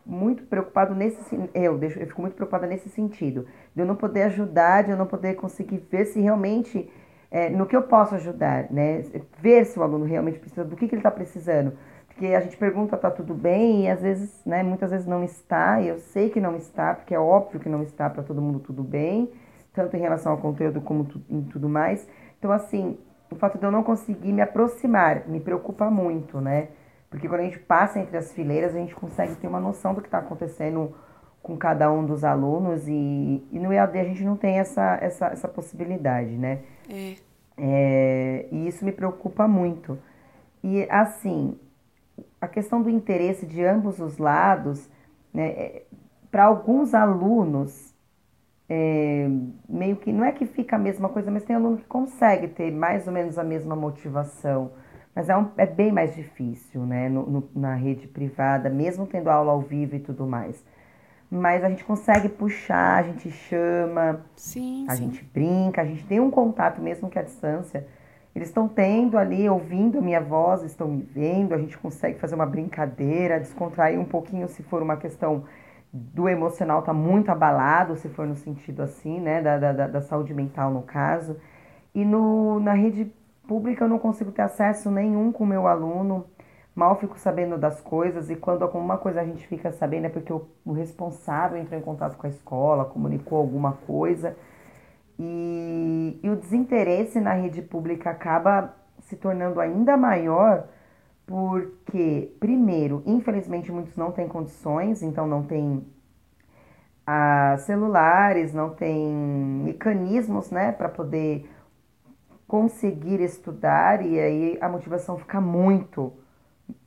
muito 0.07 0.45
preocupado 0.45 0.95
nesse 0.95 1.19
eu 1.53 1.77
deixo 1.77 1.99
eu 1.99 2.07
fico 2.07 2.21
muito 2.21 2.35
preocupada 2.35 2.67
nesse 2.67 2.89
sentido 2.89 3.47
de 3.75 3.83
eu 3.83 3.87
não 3.87 3.97
poder 3.97 4.23
ajudar 4.23 4.85
de 4.85 4.93
eu 4.93 4.97
não 4.97 5.07
poder 5.07 5.35
conseguir 5.35 5.79
ver 5.91 6.05
se 6.07 6.21
realmente 6.21 6.89
é, 7.31 7.51
no 7.51 7.67
que 7.67 7.75
eu 7.75 7.83
posso 7.83 8.15
ajudar 8.15 8.71
né 8.71 9.03
ver 9.41 9.67
se 9.67 9.79
o 9.79 9.83
aluno 9.83 10.05
realmente 10.05 10.39
precisa 10.39 10.65
do 10.65 10.77
que, 10.77 10.87
que 10.87 10.95
ele 10.95 11.01
está 11.01 11.11
precisando 11.11 11.73
porque 12.17 12.35
a 12.35 12.41
gente 12.41 12.57
pergunta, 12.57 12.97
tá 12.97 13.11
tudo 13.11 13.35
bem? 13.35 13.85
E 13.85 13.91
às 13.91 14.01
vezes, 14.01 14.41
né, 14.47 14.63
muitas 14.63 14.91
vezes 14.91 15.07
não 15.07 15.23
está, 15.23 15.83
e 15.83 15.89
eu 15.89 15.99
sei 15.99 16.31
que 16.31 16.41
não 16.41 16.57
está, 16.57 16.95
porque 16.95 17.15
é 17.15 17.21
óbvio 17.21 17.61
que 17.61 17.69
não 17.69 17.83
está 17.83 18.09
para 18.09 18.23
todo 18.23 18.41
mundo 18.41 18.59
tudo 18.59 18.83
bem, 18.83 19.31
tanto 19.75 19.95
em 19.99 20.01
relação 20.01 20.33
ao 20.33 20.39
conteúdo 20.39 20.81
como 20.81 21.07
em 21.29 21.43
tudo 21.43 21.69
mais. 21.69 22.09
Então, 22.39 22.51
assim, 22.51 22.97
o 23.31 23.35
fato 23.37 23.59
de 23.59 23.67
eu 23.67 23.71
não 23.71 23.83
conseguir 23.83 24.33
me 24.33 24.41
aproximar 24.41 25.29
me 25.29 25.41
preocupa 25.41 25.91
muito, 25.91 26.41
né? 26.41 26.69
Porque 27.17 27.29
quando 27.29 27.41
a 27.41 27.45
gente 27.45 27.59
passa 27.59 27.99
entre 27.99 28.15
as 28.15 28.31
fileiras, 28.31 28.75
a 28.75 28.79
gente 28.79 28.95
consegue 28.95 29.35
ter 29.37 29.47
uma 29.47 29.59
noção 29.59 29.95
do 29.95 30.03
que 30.03 30.07
está 30.07 30.19
acontecendo 30.19 30.95
com 31.43 31.57
cada 31.57 31.91
um 31.91 32.05
dos 32.05 32.23
alunos 32.25 32.87
e, 32.87 33.43
e 33.51 33.59
no 33.59 33.73
EAD 33.73 33.99
a 33.99 34.05
gente 34.05 34.23
não 34.23 34.37
tem 34.37 34.59
essa, 34.59 34.99
essa, 35.01 35.29
essa 35.29 35.49
possibilidade, 35.49 36.37
né? 36.37 36.59
É. 36.91 37.15
é. 37.57 38.49
E 38.53 38.69
isso 38.69 38.85
me 38.85 38.93
preocupa 38.93 39.49
muito. 39.49 39.99
E, 40.63 40.87
assim, 40.91 41.59
a 42.39 42.47
questão 42.47 42.83
do 42.83 42.91
interesse 42.91 43.47
de 43.47 43.65
ambos 43.65 43.99
os 43.99 44.19
lados, 44.19 44.87
né, 45.33 45.47
é, 45.47 45.83
para 46.31 46.45
alguns 46.45 46.93
alunos, 46.93 47.95
é, 48.69 49.27
meio 49.67 49.97
que 49.97 50.13
não 50.13 50.23
é 50.23 50.33
que 50.33 50.45
fica 50.45 50.77
a 50.77 50.79
mesma 50.79 51.09
coisa, 51.09 51.31
mas 51.31 51.45
tem 51.45 51.57
aluno 51.57 51.79
que 51.79 51.87
consegue 51.87 52.49
ter 52.49 52.71
mais 52.71 53.07
ou 53.07 53.13
menos 53.15 53.39
a 53.39 53.45
mesma 53.45 53.75
motivação. 53.75 54.73
Mas 55.17 55.31
é, 55.31 55.37
um, 55.37 55.49
é 55.57 55.65
bem 55.65 55.91
mais 55.91 56.15
difícil, 56.15 56.83
né, 56.83 57.09
no, 57.09 57.23
no, 57.25 57.49
na 57.57 57.75
rede 57.75 58.07
privada, 58.07 58.69
mesmo 58.69 59.07
tendo 59.07 59.31
aula 59.31 59.51
ao 59.51 59.63
vivo 59.63 59.97
e 59.97 59.99
tudo 59.99 60.27
mais. 60.27 60.63
Mas 61.31 61.65
a 61.65 61.71
gente 61.71 61.83
consegue 61.85 62.29
puxar, 62.29 62.99
a 62.99 63.03
gente 63.03 63.31
chama, 63.31 64.21
sim, 64.37 64.85
a 64.87 64.95
sim. 64.95 65.05
gente 65.05 65.25
brinca, 65.25 65.81
a 65.81 65.87
gente 65.87 66.05
tem 66.05 66.21
um 66.21 66.31
contato 66.31 66.83
mesmo 66.83 67.09
que 67.09 67.19
à 67.19 67.23
distância. 67.23 67.87
Eles 68.35 68.49
estão 68.49 68.69
tendo 68.69 69.17
ali, 69.17 69.49
ouvindo 69.49 69.99
a 69.99 70.03
minha 70.03 70.21
voz, 70.21 70.63
estão 70.63 70.87
me 70.87 71.03
vendo, 71.03 71.55
a 71.55 71.59
gente 71.59 71.79
consegue 71.79 72.19
fazer 72.19 72.35
uma 72.35 72.45
brincadeira, 72.45 73.41
descontrair 73.41 73.99
um 73.99 74.05
pouquinho 74.05 74.47
se 74.49 74.63
for 74.65 74.83
uma 74.83 74.99
questão 74.99 75.45
do 75.91 76.29
emocional 76.29 76.83
tá 76.83 76.93
muito 76.93 77.31
abalado, 77.31 77.97
se 77.97 78.11
for 78.11 78.27
no 78.27 78.37
sentido 78.37 78.83
assim, 78.83 79.19
né, 79.19 79.41
da, 79.41 79.57
da, 79.57 79.87
da 79.87 80.01
saúde 80.03 80.35
mental 80.35 80.71
no 80.71 80.83
caso. 80.83 81.39
E 81.95 82.05
no, 82.05 82.61
na 82.61 82.75
rede 82.75 83.11
pública 83.47 83.85
eu 83.85 83.89
não 83.89 83.99
consigo 83.99 84.33
ter 84.33 84.43
acesso 84.43 84.91
nenhum 84.91 85.33
com 85.33 85.45
o 85.45 85.47
meu 85.47 85.67
aluno, 85.67 86.27
mal 86.75 86.97
fico 86.97 87.19
sabendo 87.19 87.57
das 87.59 87.81
coisas, 87.81 88.31
e 88.31 88.37
quando 88.37 88.63
alguma 88.63 88.99
coisa 88.99 89.21
a 89.21 89.25
gente 89.25 89.47
fica 89.47 89.73
sabendo 89.73 90.07
é 90.07 90.09
porque 90.09 90.33
o, 90.33 90.47
o 90.65 90.73
responsável 90.73 91.59
entrou 91.59 91.79
em 91.79 91.83
contato 91.83 92.17
com 92.17 92.27
a 92.27 92.31
escola, 92.31 92.85
comunicou 92.85 93.39
alguma 93.39 93.73
coisa, 93.87 94.37
e, 95.19 96.21
e 96.23 96.29
o 96.29 96.37
desinteresse 96.37 97.21
na 97.21 97.33
rede 97.33 97.63
pública 97.63 98.11
acaba 98.11 98.75
se 99.01 99.17
tornando 99.17 99.61
ainda 99.61 99.97
maior 99.97 100.69
porque, 101.27 102.37
primeiro, 102.39 103.03
infelizmente 103.05 103.73
muitos 103.73 103.97
não 103.97 104.13
têm 104.13 104.29
condições, 104.29 105.03
então 105.03 105.27
não 105.27 105.43
tem 105.43 105.85
a 107.05 107.57
celulares, 107.59 108.53
não 108.53 108.71
tem 108.71 109.13
mecanismos, 109.65 110.51
né, 110.51 110.73
para 110.73 110.89
poder 110.89 111.49
conseguir 112.47 113.21
estudar 113.21 114.05
e 114.05 114.19
aí 114.19 114.59
a 114.61 114.69
motivação 114.69 115.19
fica 115.19 115.41
muito, 115.41 116.13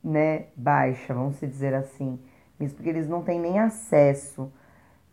né, 0.02 0.46
baixa, 0.56 1.12
vamos 1.12 1.38
dizer 1.40 1.74
assim, 1.74 2.18
mesmo 2.58 2.76
porque 2.76 2.90
eles 2.90 3.08
não 3.08 3.22
têm 3.22 3.40
nem 3.40 3.58
acesso. 3.58 4.52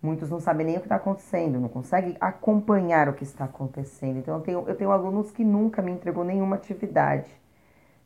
Muitos 0.02 0.30
não 0.30 0.40
sabem 0.40 0.66
nem 0.66 0.76
o 0.78 0.80
que 0.80 0.86
está 0.86 0.98
acontecendo, 0.98 1.60
não 1.60 1.70
conseguem 1.70 2.16
acompanhar 2.22 3.10
o 3.10 3.14
que 3.14 3.24
está 3.24 3.46
acontecendo. 3.46 4.20
Então, 4.20 4.36
eu 4.36 4.42
tenho, 4.42 4.64
eu 4.68 4.76
tenho 4.76 4.92
alunos 4.92 5.32
que 5.32 5.44
nunca 5.44 5.82
me 5.82 5.92
entregou 5.92 6.24
nenhuma 6.24 6.56
atividade. 6.56 7.30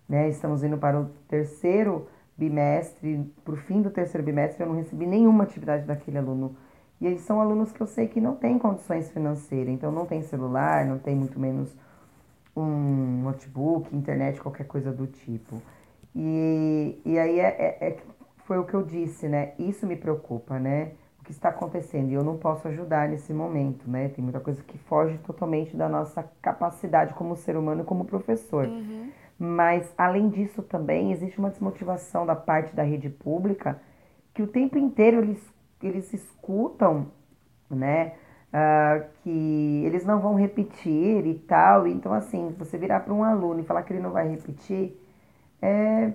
Né? 0.07 0.29
Estamos 0.29 0.63
indo 0.63 0.77
para 0.77 0.99
o 0.99 1.05
terceiro 1.27 2.07
bimestre, 2.37 3.31
para 3.43 3.53
o 3.53 3.57
fim 3.57 3.81
do 3.81 3.89
terceiro 3.89 4.25
bimestre, 4.25 4.63
eu 4.63 4.67
não 4.67 4.75
recebi 4.75 5.05
nenhuma 5.05 5.43
atividade 5.43 5.85
daquele 5.85 6.17
aluno. 6.17 6.55
E 6.99 7.05
eles 7.05 7.21
são 7.21 7.41
alunos 7.41 7.71
que 7.71 7.81
eu 7.81 7.87
sei 7.87 8.07
que 8.07 8.21
não 8.21 8.35
têm 8.35 8.57
condições 8.57 9.11
financeiras, 9.11 9.73
então 9.73 9.91
não 9.91 10.05
tem 10.05 10.21
celular, 10.21 10.85
não 10.85 10.97
tem 10.97 11.15
muito 11.15 11.39
menos 11.39 11.75
um 12.55 13.23
notebook, 13.23 13.95
internet, 13.95 14.39
qualquer 14.41 14.65
coisa 14.65 14.91
do 14.91 15.07
tipo. 15.07 15.61
E, 16.15 16.99
e 17.05 17.17
aí 17.17 17.39
é, 17.39 17.47
é, 17.47 17.87
é, 17.87 17.97
foi 18.45 18.57
o 18.57 18.65
que 18.65 18.73
eu 18.73 18.83
disse, 18.83 19.27
né? 19.27 19.53
Isso 19.57 19.85
me 19.87 19.95
preocupa, 19.95 20.59
né? 20.59 20.91
O 21.19 21.23
que 21.23 21.31
está 21.31 21.49
acontecendo 21.49 22.09
e 22.09 22.13
eu 22.13 22.23
não 22.23 22.37
posso 22.37 22.67
ajudar 22.67 23.07
nesse 23.07 23.33
momento, 23.33 23.89
né? 23.89 24.09
Tem 24.09 24.23
muita 24.23 24.39
coisa 24.39 24.61
que 24.63 24.77
foge 24.77 25.17
totalmente 25.19 25.75
da 25.77 25.87
nossa 25.87 26.23
capacidade 26.41 27.13
como 27.13 27.35
ser 27.35 27.55
humano 27.55 27.81
e 27.81 27.85
como 27.85 28.05
professor. 28.05 28.65
Uhum. 28.65 29.09
Mas, 29.39 29.91
além 29.97 30.29
disso, 30.29 30.61
também 30.61 31.11
existe 31.11 31.39
uma 31.39 31.49
desmotivação 31.49 32.25
da 32.25 32.35
parte 32.35 32.75
da 32.75 32.83
rede 32.83 33.09
pública 33.09 33.81
que 34.33 34.41
o 34.41 34.47
tempo 34.47 34.77
inteiro 34.77 35.19
eles, 35.19 35.53
eles 35.81 36.13
escutam, 36.13 37.07
né? 37.69 38.13
Uh, 38.53 39.05
que 39.23 39.83
eles 39.85 40.05
não 40.05 40.19
vão 40.19 40.35
repetir 40.35 41.25
e 41.25 41.35
tal. 41.47 41.87
Então, 41.87 42.13
assim, 42.13 42.53
você 42.57 42.77
virar 42.77 42.99
para 42.99 43.13
um 43.13 43.23
aluno 43.23 43.61
e 43.61 43.63
falar 43.63 43.83
que 43.83 43.93
ele 43.93 44.01
não 44.01 44.11
vai 44.11 44.27
repetir, 44.27 44.99
é 45.61 46.11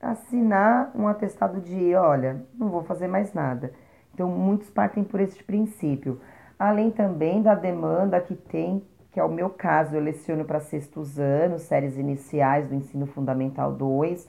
assinar 0.00 0.90
um 0.94 1.08
atestado 1.08 1.60
de, 1.60 1.94
olha, 1.94 2.44
não 2.54 2.68
vou 2.68 2.82
fazer 2.82 3.08
mais 3.08 3.32
nada. 3.32 3.72
Então, 4.12 4.28
muitos 4.28 4.68
partem 4.70 5.02
por 5.04 5.20
esse 5.20 5.42
princípio. 5.42 6.20
Além 6.58 6.90
também 6.90 7.40
da 7.42 7.54
demanda 7.54 8.20
que 8.20 8.34
tem 8.34 8.82
que 9.12 9.18
é 9.18 9.24
o 9.24 9.28
meu 9.28 9.50
caso, 9.50 9.96
eu 9.96 10.00
leciono 10.00 10.44
para 10.44 10.60
sextos 10.60 11.18
anos, 11.18 11.62
séries 11.62 11.96
iniciais 11.96 12.68
do 12.68 12.74
ensino 12.74 13.06
fundamental 13.06 13.72
2. 13.72 14.24
Uh, 14.24 14.28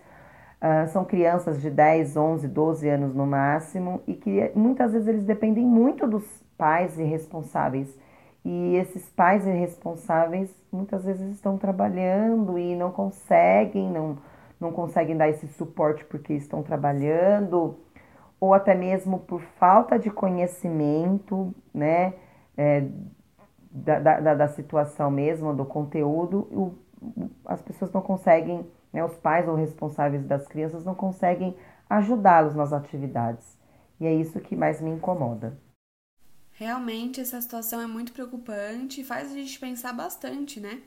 ah, 0.59 0.87
são 0.87 1.05
crianças 1.05 1.61
de 1.61 1.69
10, 1.69 2.17
11, 2.17 2.47
12 2.47 2.89
anos 2.89 3.15
no 3.15 3.25
máximo 3.25 4.01
e 4.07 4.13
que 4.13 4.51
muitas 4.55 4.93
vezes 4.93 5.07
eles 5.07 5.23
dependem 5.23 5.65
muito 5.65 6.07
dos 6.07 6.23
pais 6.61 6.99
irresponsáveis. 6.99 7.91
E 8.45 8.75
esses 8.75 9.09
pais 9.09 9.47
irresponsáveis 9.47 10.55
muitas 10.71 11.03
vezes 11.03 11.27
estão 11.31 11.57
trabalhando 11.57 12.55
e 12.59 12.75
não 12.75 12.91
conseguem, 12.91 13.89
não, 13.89 14.19
não 14.59 14.71
conseguem 14.71 15.17
dar 15.17 15.27
esse 15.27 15.47
suporte 15.47 16.05
porque 16.05 16.33
estão 16.33 16.61
trabalhando, 16.61 17.79
ou 18.39 18.53
até 18.53 18.75
mesmo 18.75 19.17
por 19.17 19.41
falta 19.59 19.97
de 19.97 20.11
conhecimento, 20.11 21.51
né? 21.73 22.13
É, 22.55 22.85
da, 23.71 24.19
da, 24.19 24.35
da 24.35 24.47
situação 24.49 25.09
mesmo, 25.09 25.55
do 25.55 25.65
conteúdo, 25.65 26.47
o, 26.51 26.75
as 27.45 27.61
pessoas 27.61 27.91
não 27.91 28.01
conseguem, 28.01 28.69
né, 28.93 29.03
os 29.03 29.15
pais 29.15 29.47
ou 29.47 29.55
responsáveis 29.55 30.25
das 30.25 30.45
crianças 30.47 30.85
não 30.85 30.93
conseguem 30.93 31.55
ajudá-los 31.89 32.53
nas 32.53 32.71
atividades. 32.71 33.57
E 33.99 34.05
é 34.05 34.13
isso 34.13 34.39
que 34.41 34.55
mais 34.55 34.79
me 34.81 34.91
incomoda. 34.91 35.57
Realmente 36.61 37.19
essa 37.19 37.41
situação 37.41 37.81
é 37.81 37.87
muito 37.87 38.13
preocupante 38.13 39.01
e 39.01 39.03
faz 39.03 39.31
a 39.31 39.33
gente 39.33 39.57
pensar 39.57 39.93
bastante, 39.93 40.59
né? 40.59 40.83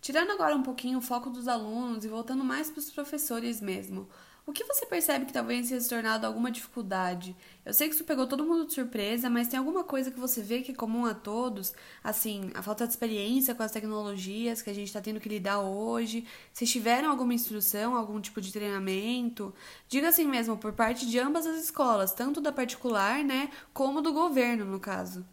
Tirando 0.00 0.30
agora 0.30 0.56
um 0.56 0.62
pouquinho 0.62 1.00
o 1.00 1.02
foco 1.02 1.28
dos 1.28 1.48
alunos 1.48 2.02
e 2.06 2.08
voltando 2.08 2.42
mais 2.42 2.70
para 2.70 2.78
os 2.78 2.90
professores 2.90 3.60
mesmo. 3.60 4.08
O 4.44 4.52
que 4.52 4.64
você 4.64 4.84
percebe 4.84 5.24
que 5.24 5.32
talvez 5.32 5.68
tenha 5.68 5.80
se 5.80 5.88
tornado 5.88 6.26
alguma 6.26 6.50
dificuldade? 6.50 7.36
Eu 7.64 7.72
sei 7.72 7.88
que 7.88 7.94
isso 7.94 8.04
pegou 8.04 8.26
todo 8.26 8.44
mundo 8.44 8.66
de 8.66 8.72
surpresa, 8.72 9.30
mas 9.30 9.46
tem 9.46 9.56
alguma 9.56 9.84
coisa 9.84 10.10
que 10.10 10.18
você 10.18 10.42
vê 10.42 10.62
que 10.62 10.72
é 10.72 10.74
comum 10.74 11.06
a 11.06 11.14
todos? 11.14 11.72
Assim, 12.02 12.50
a 12.54 12.60
falta 12.60 12.84
de 12.84 12.92
experiência 12.92 13.54
com 13.54 13.62
as 13.62 13.70
tecnologias 13.70 14.60
que 14.60 14.68
a 14.68 14.74
gente 14.74 14.88
está 14.88 15.00
tendo 15.00 15.20
que 15.20 15.28
lidar 15.28 15.60
hoje? 15.60 16.26
Se 16.52 16.66
tiveram 16.66 17.08
alguma 17.08 17.32
instrução, 17.32 17.94
algum 17.94 18.20
tipo 18.20 18.40
de 18.40 18.52
treinamento? 18.52 19.54
Diga 19.88 20.08
assim 20.08 20.26
mesmo, 20.26 20.56
por 20.56 20.72
parte 20.72 21.08
de 21.08 21.20
ambas 21.20 21.46
as 21.46 21.62
escolas, 21.62 22.12
tanto 22.12 22.40
da 22.40 22.50
particular, 22.50 23.22
né, 23.22 23.48
como 23.72 24.02
do 24.02 24.12
governo, 24.12 24.64
no 24.64 24.80
caso. 24.80 25.24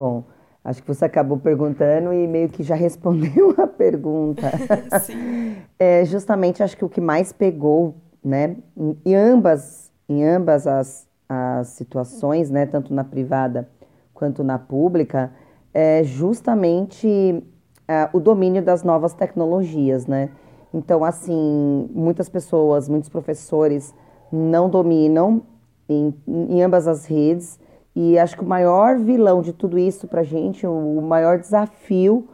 Bom, 0.00 0.24
Acho 0.64 0.82
que 0.82 0.88
você 0.88 1.06
acabou 1.06 1.38
perguntando 1.38 2.12
e 2.12 2.26
meio 2.26 2.48
que 2.50 2.62
já 2.62 2.74
respondeu 2.76 3.54
a 3.56 3.66
pergunta. 3.66 4.50
Sim. 5.00 5.56
É, 5.78 6.04
justamente 6.04 6.62
acho 6.62 6.76
que 6.76 6.84
o 6.84 6.90
que 6.90 7.00
mais 7.00 7.32
pegou 7.32 7.96
né? 8.24 8.56
Em 9.04 9.14
ambas, 9.14 9.92
em 10.08 10.24
ambas 10.24 10.66
as, 10.66 11.08
as 11.28 11.68
situações, 11.68 12.50
né, 12.50 12.66
tanto 12.66 12.92
na 12.92 13.04
privada 13.04 13.68
quanto 14.14 14.42
na 14.42 14.58
pública, 14.58 15.32
é 15.72 16.02
justamente 16.02 17.42
é, 17.86 18.08
o 18.12 18.20
domínio 18.20 18.62
das 18.62 18.82
novas 18.82 19.14
tecnologias, 19.14 20.06
né? 20.06 20.30
Então, 20.72 21.04
assim, 21.04 21.88
muitas 21.94 22.28
pessoas, 22.28 22.88
muitos 22.88 23.08
professores 23.08 23.94
não 24.30 24.68
dominam 24.68 25.42
em, 25.88 26.14
em 26.26 26.62
ambas 26.62 26.86
as 26.86 27.06
redes 27.06 27.58
e 27.96 28.18
acho 28.18 28.36
que 28.36 28.44
o 28.44 28.46
maior 28.46 28.98
vilão 28.98 29.40
de 29.40 29.52
tudo 29.52 29.78
isso 29.78 30.06
para 30.06 30.20
a 30.20 30.24
gente, 30.24 30.66
o, 30.66 31.00
maior 31.00 31.38
desafio 31.38 32.28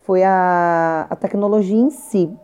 foi 0.00 0.22
a, 0.24 1.06
a 1.08 1.16
tecnologia 1.16 1.78
em 1.78 1.90
si, 1.90 2.36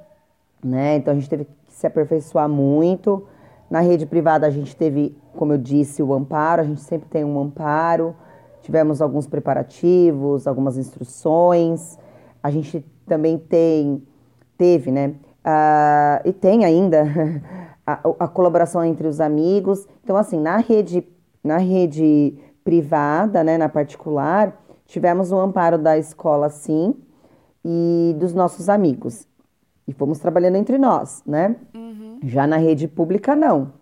né? 0.64 0.96
Então 0.96 1.12
a 1.12 1.14
gente 1.14 1.28
teve 1.28 1.46
se 1.72 1.86
aperfeiçoar 1.86 2.48
muito. 2.48 3.26
Na 3.70 3.80
rede 3.80 4.06
privada 4.06 4.46
a 4.46 4.50
gente 4.50 4.76
teve, 4.76 5.16
como 5.34 5.52
eu 5.52 5.58
disse, 5.58 6.02
o 6.02 6.12
amparo, 6.12 6.62
a 6.62 6.64
gente 6.64 6.80
sempre 6.80 7.08
tem 7.08 7.24
um 7.24 7.40
amparo. 7.40 8.14
Tivemos 8.60 9.02
alguns 9.02 9.26
preparativos, 9.26 10.46
algumas 10.46 10.76
instruções. 10.76 11.98
A 12.42 12.50
gente 12.50 12.84
também 13.06 13.38
tem, 13.38 14.02
teve, 14.56 14.90
né? 14.90 15.14
Uh, 15.44 16.28
e 16.28 16.32
tem 16.32 16.64
ainda 16.64 17.04
a, 17.84 17.94
a, 18.20 18.28
colaboração 18.28 18.84
entre 18.84 19.08
os 19.08 19.20
amigos. 19.20 19.88
Então, 20.04 20.16
assim, 20.16 20.38
na 20.38 20.58
rede, 20.58 21.04
na 21.42 21.58
rede 21.58 22.34
privada, 22.62 23.42
né, 23.42 23.58
na 23.58 23.68
particular, 23.68 24.56
tivemos 24.86 25.32
o 25.32 25.38
amparo 25.38 25.78
da 25.78 25.98
escola, 25.98 26.48
sim, 26.48 26.94
e 27.64 28.14
dos 28.18 28.34
nossos 28.34 28.68
amigos. 28.68 29.26
E 29.86 29.92
fomos 29.92 30.18
trabalhando 30.18 30.56
entre 30.56 30.78
nós, 30.78 31.22
né? 31.26 31.56
Uhum. 31.74 32.18
Já 32.22 32.46
na 32.46 32.56
rede 32.56 32.86
pública, 32.86 33.34
não. 33.34 33.72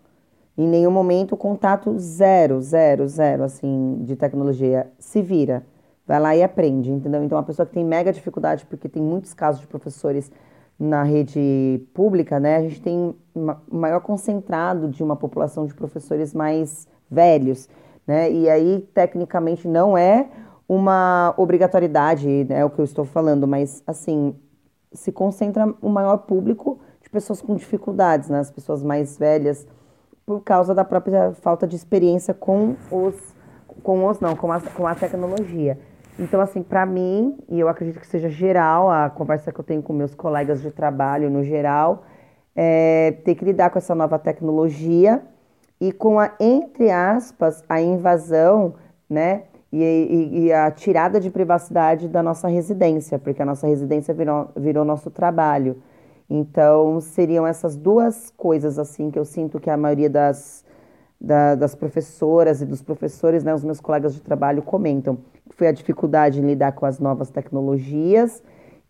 Em 0.57 0.67
nenhum 0.67 0.91
momento 0.91 1.37
contato 1.37 1.97
zero, 1.97 2.59
zero, 2.61 3.07
zero, 3.07 3.43
assim, 3.43 3.99
de 4.01 4.15
tecnologia. 4.15 4.91
Se 4.99 5.21
vira. 5.21 5.63
Vai 6.05 6.19
lá 6.19 6.35
e 6.35 6.43
aprende, 6.43 6.91
entendeu? 6.91 7.23
Então, 7.23 7.37
uma 7.37 7.43
pessoa 7.43 7.65
que 7.65 7.73
tem 7.73 7.85
mega 7.85 8.11
dificuldade, 8.11 8.65
porque 8.65 8.89
tem 8.89 9.01
muitos 9.01 9.33
casos 9.33 9.61
de 9.61 9.67
professores 9.67 10.31
na 10.77 11.03
rede 11.03 11.81
pública, 11.93 12.39
né? 12.39 12.57
A 12.57 12.61
gente 12.61 12.81
tem 12.81 13.15
o 13.35 13.55
maior 13.71 14.01
concentrado 14.01 14.89
de 14.89 15.03
uma 15.03 15.15
população 15.15 15.65
de 15.65 15.73
professores 15.73 16.33
mais 16.33 16.87
velhos, 17.09 17.69
né? 18.05 18.31
E 18.31 18.49
aí, 18.49 18.89
tecnicamente, 18.93 19.67
não 19.67 19.95
é 19.97 20.27
uma 20.67 21.33
obrigatoriedade, 21.37 22.45
né? 22.49 22.59
É 22.59 22.65
o 22.65 22.69
que 22.69 22.79
eu 22.79 22.85
estou 22.85 23.05
falando, 23.05 23.47
mas, 23.47 23.83
assim, 23.85 24.35
se 24.93 25.11
concentra 25.11 25.73
o 25.81 25.89
maior 25.89 26.17
público 26.17 26.79
de 27.01 27.09
pessoas 27.09 27.41
com 27.41 27.55
dificuldades, 27.55 28.29
né? 28.29 28.39
As 28.39 28.51
pessoas 28.51 28.83
mais 28.83 29.17
velhas, 29.17 29.67
por 30.25 30.41
causa 30.41 30.73
da 30.73 30.83
própria 30.83 31.33
falta 31.33 31.67
de 31.67 31.75
experiência 31.75 32.33
com 32.33 32.75
os, 32.91 33.35
com 33.83 34.07
os 34.07 34.19
não, 34.19 34.35
com 34.35 34.51
a, 34.51 34.59
com 34.59 34.87
a 34.87 34.95
tecnologia. 34.95 35.77
Então, 36.19 36.41
assim, 36.41 36.61
para 36.61 36.85
mim, 36.85 37.37
e 37.49 37.59
eu 37.59 37.67
acredito 37.67 37.99
que 37.99 38.07
seja 38.07 38.29
geral, 38.29 38.91
a 38.91 39.09
conversa 39.09 39.51
que 39.51 39.59
eu 39.59 39.63
tenho 39.63 39.81
com 39.81 39.93
meus 39.93 40.13
colegas 40.13 40.61
de 40.61 40.69
trabalho 40.71 41.29
no 41.29 41.43
geral, 41.43 42.03
é 42.55 43.13
ter 43.23 43.35
que 43.35 43.45
lidar 43.45 43.69
com 43.69 43.77
essa 43.77 43.95
nova 43.95 44.19
tecnologia 44.19 45.21
e 45.79 45.91
com 45.91 46.19
a, 46.19 46.31
entre 46.39 46.91
aspas, 46.91 47.63
a 47.67 47.81
invasão, 47.81 48.75
né, 49.09 49.43
e, 49.71 49.83
e, 49.83 50.39
e, 50.39 50.53
a 50.53 50.69
tirada 50.69 51.19
de 51.19 51.29
privacidade 51.29 52.09
da 52.09 52.21
nossa 52.21 52.47
residência, 52.49 53.17
porque 53.17 53.41
a 53.41 53.45
nossa 53.45 53.67
residência 53.67 54.13
virou, 54.13 54.49
virou 54.55 54.83
nosso 54.83 55.09
trabalho. 55.09 55.81
Então, 56.29 56.99
seriam 56.99 57.47
essas 57.47 57.75
duas 57.75 58.31
coisas, 58.35 58.77
assim, 58.77 59.09
que 59.09 59.17
eu 59.17 59.25
sinto 59.25 59.59
que 59.59 59.69
a 59.69 59.77
maioria 59.77 60.09
das, 60.09 60.65
da, 61.19 61.55
das 61.55 61.73
professoras 61.73 62.61
e 62.61 62.65
dos 62.65 62.81
professores, 62.81 63.43
né, 63.43 63.53
os 63.53 63.63
meus 63.63 63.79
colegas 63.79 64.13
de 64.13 64.21
trabalho 64.21 64.61
comentam. 64.61 65.19
Foi 65.51 65.67
a 65.67 65.71
dificuldade 65.71 66.41
em 66.41 66.45
lidar 66.45 66.73
com 66.73 66.85
as 66.85 66.99
novas 66.99 67.29
tecnologias 67.29 68.43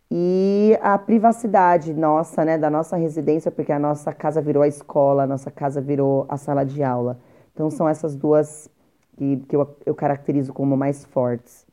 e 0.09 0.77
a 0.81 0.97
privacidade 0.97 1.93
nossa, 1.93 2.43
né, 2.43 2.57
da 2.57 2.69
nossa 2.69 2.95
residência, 2.95 3.51
porque 3.51 3.71
a 3.71 3.79
nossa 3.79 4.11
casa 4.13 4.41
virou 4.41 4.63
a 4.63 4.67
escola, 4.67 5.23
a 5.23 5.27
nossa 5.27 5.51
casa 5.51 5.79
virou 5.79 6.25
a 6.27 6.37
sala 6.37 6.63
de 6.63 6.83
aula. 6.83 7.19
Então, 7.53 7.69
são 7.69 7.87
essas 7.87 8.15
duas 8.15 8.69
que 9.17 9.55
eu, 9.55 9.77
eu 9.85 9.95
caracterizo 9.95 10.53
como 10.53 10.75
mais 10.75 11.05
fortes. 11.05 11.65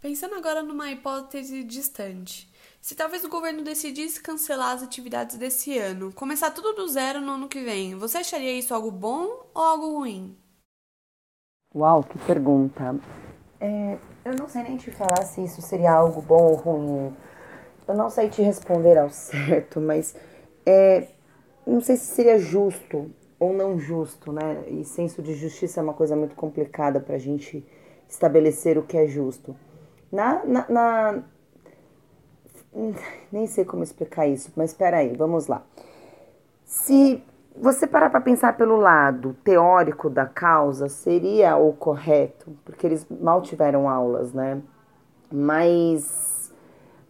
Pensando 0.00 0.34
agora 0.34 0.62
numa 0.62 0.90
hipótese 0.90 1.62
distante, 1.62 2.50
se 2.80 2.94
talvez 2.94 3.22
o 3.22 3.28
governo 3.28 3.62
decidisse 3.62 4.22
cancelar 4.22 4.74
as 4.74 4.82
atividades 4.82 5.36
desse 5.36 5.76
ano, 5.76 6.12
começar 6.14 6.50
tudo 6.50 6.72
do 6.72 6.88
zero 6.88 7.20
no 7.20 7.32
ano 7.32 7.48
que 7.48 7.62
vem, 7.62 7.94
você 7.94 8.18
acharia 8.18 8.58
isso 8.58 8.74
algo 8.74 8.90
bom 8.90 9.46
ou 9.54 9.62
algo 9.62 9.98
ruim? 9.98 10.36
Uau, 11.74 12.02
que 12.02 12.18
pergunta. 12.20 12.98
É, 13.60 13.98
eu 14.24 14.34
não 14.34 14.48
sei 14.48 14.62
nem 14.62 14.78
te 14.78 14.90
falar 14.90 15.22
se 15.24 15.44
isso 15.44 15.60
seria 15.60 15.92
algo 15.92 16.22
bom 16.22 16.52
ou 16.52 16.54
ruim. 16.54 17.14
Eu 17.86 17.94
não 17.94 18.08
sei 18.08 18.30
te 18.30 18.40
responder 18.40 18.96
ao 18.96 19.10
certo, 19.12 19.80
mas 19.80 20.16
é, 20.64 21.08
não 21.66 21.82
sei 21.82 21.96
se 21.96 22.06
seria 22.06 22.38
justo 22.38 23.12
ou 23.40 23.54
não 23.54 23.78
justo, 23.78 24.30
né? 24.30 24.62
E 24.68 24.84
senso 24.84 25.22
de 25.22 25.34
justiça 25.34 25.80
é 25.80 25.82
uma 25.82 25.94
coisa 25.94 26.14
muito 26.14 26.36
complicada 26.36 27.00
para 27.00 27.16
a 27.16 27.18
gente 27.18 27.66
estabelecer 28.06 28.76
o 28.76 28.82
que 28.82 28.96
é 28.96 29.06
justo. 29.06 29.56
Na, 30.12 30.44
na, 30.44 30.66
na, 30.68 31.22
Nem 33.32 33.46
sei 33.46 33.64
como 33.64 33.82
explicar 33.82 34.26
isso, 34.26 34.52
mas 34.54 34.70
espera 34.70 34.98
aí, 34.98 35.16
vamos 35.16 35.46
lá. 35.46 35.62
Se 36.64 37.22
você 37.56 37.86
parar 37.86 38.10
para 38.10 38.20
pensar 38.20 38.56
pelo 38.56 38.76
lado 38.76 39.36
teórico 39.42 40.08
da 40.08 40.26
causa, 40.26 40.88
seria 40.88 41.56
o 41.56 41.72
correto, 41.72 42.56
porque 42.64 42.86
eles 42.86 43.06
mal 43.08 43.42
tiveram 43.42 43.88
aulas, 43.88 44.32
né? 44.32 44.62
Mas 45.32 46.39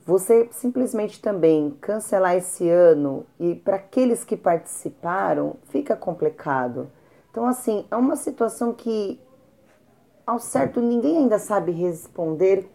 você 0.05 0.49
simplesmente 0.51 1.21
também 1.21 1.77
cancelar 1.81 2.37
esse 2.37 2.69
ano 2.69 3.27
e 3.39 3.55
para 3.55 3.77
aqueles 3.77 4.25
que 4.25 4.37
participaram, 4.37 5.57
fica 5.69 5.95
complicado. 5.95 6.91
Então, 7.31 7.47
assim, 7.47 7.87
é 7.91 7.97
uma 7.97 8.17
situação 8.17 8.73
que, 8.73 9.21
ao 10.27 10.39
certo, 10.39 10.81
ninguém 10.81 11.19
ainda 11.19 11.39
sabe 11.39 11.73
responder 11.73 12.69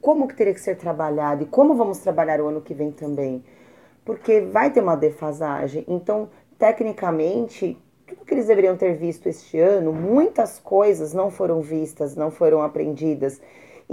como 0.00 0.26
que 0.26 0.34
teria 0.34 0.52
que 0.52 0.60
ser 0.60 0.76
trabalhado 0.76 1.44
e 1.44 1.46
como 1.46 1.74
vamos 1.74 1.98
trabalhar 1.98 2.40
o 2.40 2.48
ano 2.48 2.60
que 2.60 2.74
vem 2.74 2.90
também. 2.90 3.44
Porque 4.04 4.40
vai 4.40 4.70
ter 4.70 4.82
uma 4.82 4.96
defasagem. 4.96 5.84
Então, 5.86 6.28
tecnicamente, 6.58 7.80
tudo 8.06 8.24
que 8.24 8.34
eles 8.34 8.46
deveriam 8.46 8.76
ter 8.76 8.96
visto 8.96 9.28
este 9.28 9.58
ano, 9.58 9.92
muitas 9.92 10.58
coisas 10.58 11.12
não 11.14 11.30
foram 11.30 11.60
vistas, 11.60 12.16
não 12.16 12.30
foram 12.30 12.60
aprendidas. 12.62 13.40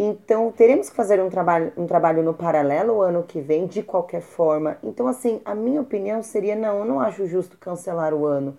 Então, 0.02 0.50
teremos 0.50 0.90
que 0.90 0.96
fazer 0.96 1.22
um 1.22 1.30
trabalho, 1.30 1.74
um 1.76 1.86
trabalho 1.86 2.24
no 2.24 2.34
paralelo 2.34 2.94
o 2.94 3.02
ano 3.02 3.22
que 3.22 3.42
vem, 3.42 3.68
de 3.68 3.84
qualquer 3.84 4.22
forma. 4.22 4.78
Então, 4.82 5.10
assim, 5.10 5.42
a 5.44 5.54
minha 5.54 5.82
opinião 5.82 6.24
seria: 6.24 6.56
não, 6.56 6.80
eu 6.80 6.86
não 6.86 7.02
acho 7.02 7.28
justo 7.28 7.58
cancelar 7.58 8.14
o 8.14 8.26
ano. 8.26 8.58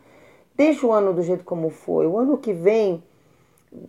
Deixa 0.55 0.87
o 0.87 0.93
ano 0.93 1.15
do 1.15 1.23
jeito 1.23 1.43
como 1.43 1.71
foi. 1.71 2.07
O 2.07 2.19
ano 2.19 2.37
que 2.37 2.53
vem, 2.53 3.03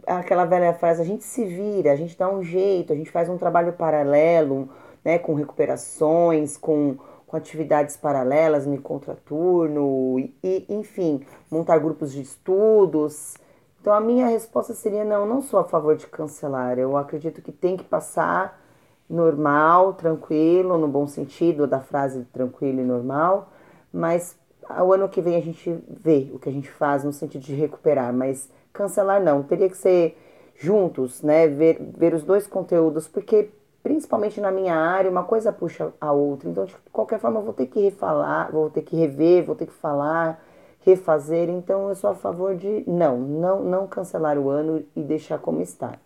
aquela 0.07 0.45
velha 0.45 0.73
frase, 0.73 1.01
a 1.01 1.05
gente 1.05 1.25
se 1.25 1.43
vira, 1.43 1.91
a 1.91 1.95
gente 1.97 2.17
dá 2.17 2.29
um 2.29 2.41
jeito, 2.41 2.93
a 2.93 2.95
gente 2.95 3.11
faz 3.11 3.27
um 3.27 3.37
trabalho 3.37 3.73
paralelo, 3.73 4.69
né, 5.03 5.19
com 5.19 5.33
recuperações, 5.33 6.55
com, 6.55 6.95
com 7.27 7.35
atividades 7.35 7.97
paralelas, 7.97 8.65
no 8.65 8.81
contraturno, 8.81 10.17
e, 10.17 10.33
e, 10.41 10.65
enfim, 10.69 11.25
montar 11.51 11.79
grupos 11.79 12.13
de 12.13 12.21
estudos. 12.21 13.35
Então 13.81 13.93
a 13.93 13.99
minha 13.99 14.27
resposta 14.27 14.75
seria 14.75 15.03
não, 15.03 15.25
não 15.25 15.41
sou 15.41 15.59
a 15.59 15.63
favor 15.63 15.95
de 15.95 16.05
cancelar. 16.05 16.77
Eu 16.77 16.95
acredito 16.95 17.41
que 17.41 17.51
tem 17.51 17.75
que 17.75 17.83
passar 17.83 18.61
normal, 19.09 19.93
tranquilo, 19.93 20.77
no 20.77 20.87
bom 20.87 21.07
sentido 21.07 21.65
da 21.65 21.79
frase 21.79 22.23
tranquilo 22.25 22.79
e 22.79 22.83
normal, 22.83 23.49
mas 23.91 24.37
o 24.69 24.93
ano 24.93 25.09
que 25.09 25.19
vem 25.19 25.35
a 25.35 25.41
gente 25.41 25.77
vê 25.89 26.29
o 26.31 26.39
que 26.39 26.47
a 26.47 26.51
gente 26.51 26.69
faz 26.69 27.03
no 27.03 27.11
sentido 27.11 27.41
de 27.41 27.53
recuperar, 27.55 28.13
mas 28.13 28.49
cancelar 28.71 29.21
não, 29.21 29.43
teria 29.43 29.67
que 29.67 29.75
ser 29.75 30.17
juntos, 30.55 31.21
né? 31.23 31.47
Ver, 31.47 31.77
ver 31.97 32.13
os 32.13 32.23
dois 32.23 32.45
conteúdos, 32.47 33.07
porque 33.07 33.49
principalmente 33.81 34.39
na 34.39 34.51
minha 34.51 34.75
área, 34.75 35.09
uma 35.09 35.23
coisa 35.23 35.51
puxa 35.51 35.91
a 35.99 36.11
outra. 36.11 36.47
Então, 36.47 36.65
de 36.65 36.75
qualquer 36.91 37.19
forma, 37.19 37.39
eu 37.39 37.43
vou 37.43 37.53
ter 37.53 37.65
que 37.65 37.81
refalar, 37.81 38.51
vou 38.51 38.69
ter 38.69 38.83
que 38.83 38.95
rever, 38.95 39.43
vou 39.43 39.55
ter 39.55 39.65
que 39.65 39.73
falar, 39.73 40.41
refazer. 40.81 41.49
Então, 41.49 41.89
eu 41.89 41.95
sou 41.95 42.09
a 42.09 42.15
favor 42.15 42.55
de 42.55 42.83
não, 42.87 43.17
não, 43.19 43.63
não 43.63 43.87
cancelar 43.87 44.37
o 44.37 44.49
ano 44.49 44.85
e 44.95 45.01
deixar 45.01 45.39
como 45.39 45.61
está. 45.61 45.99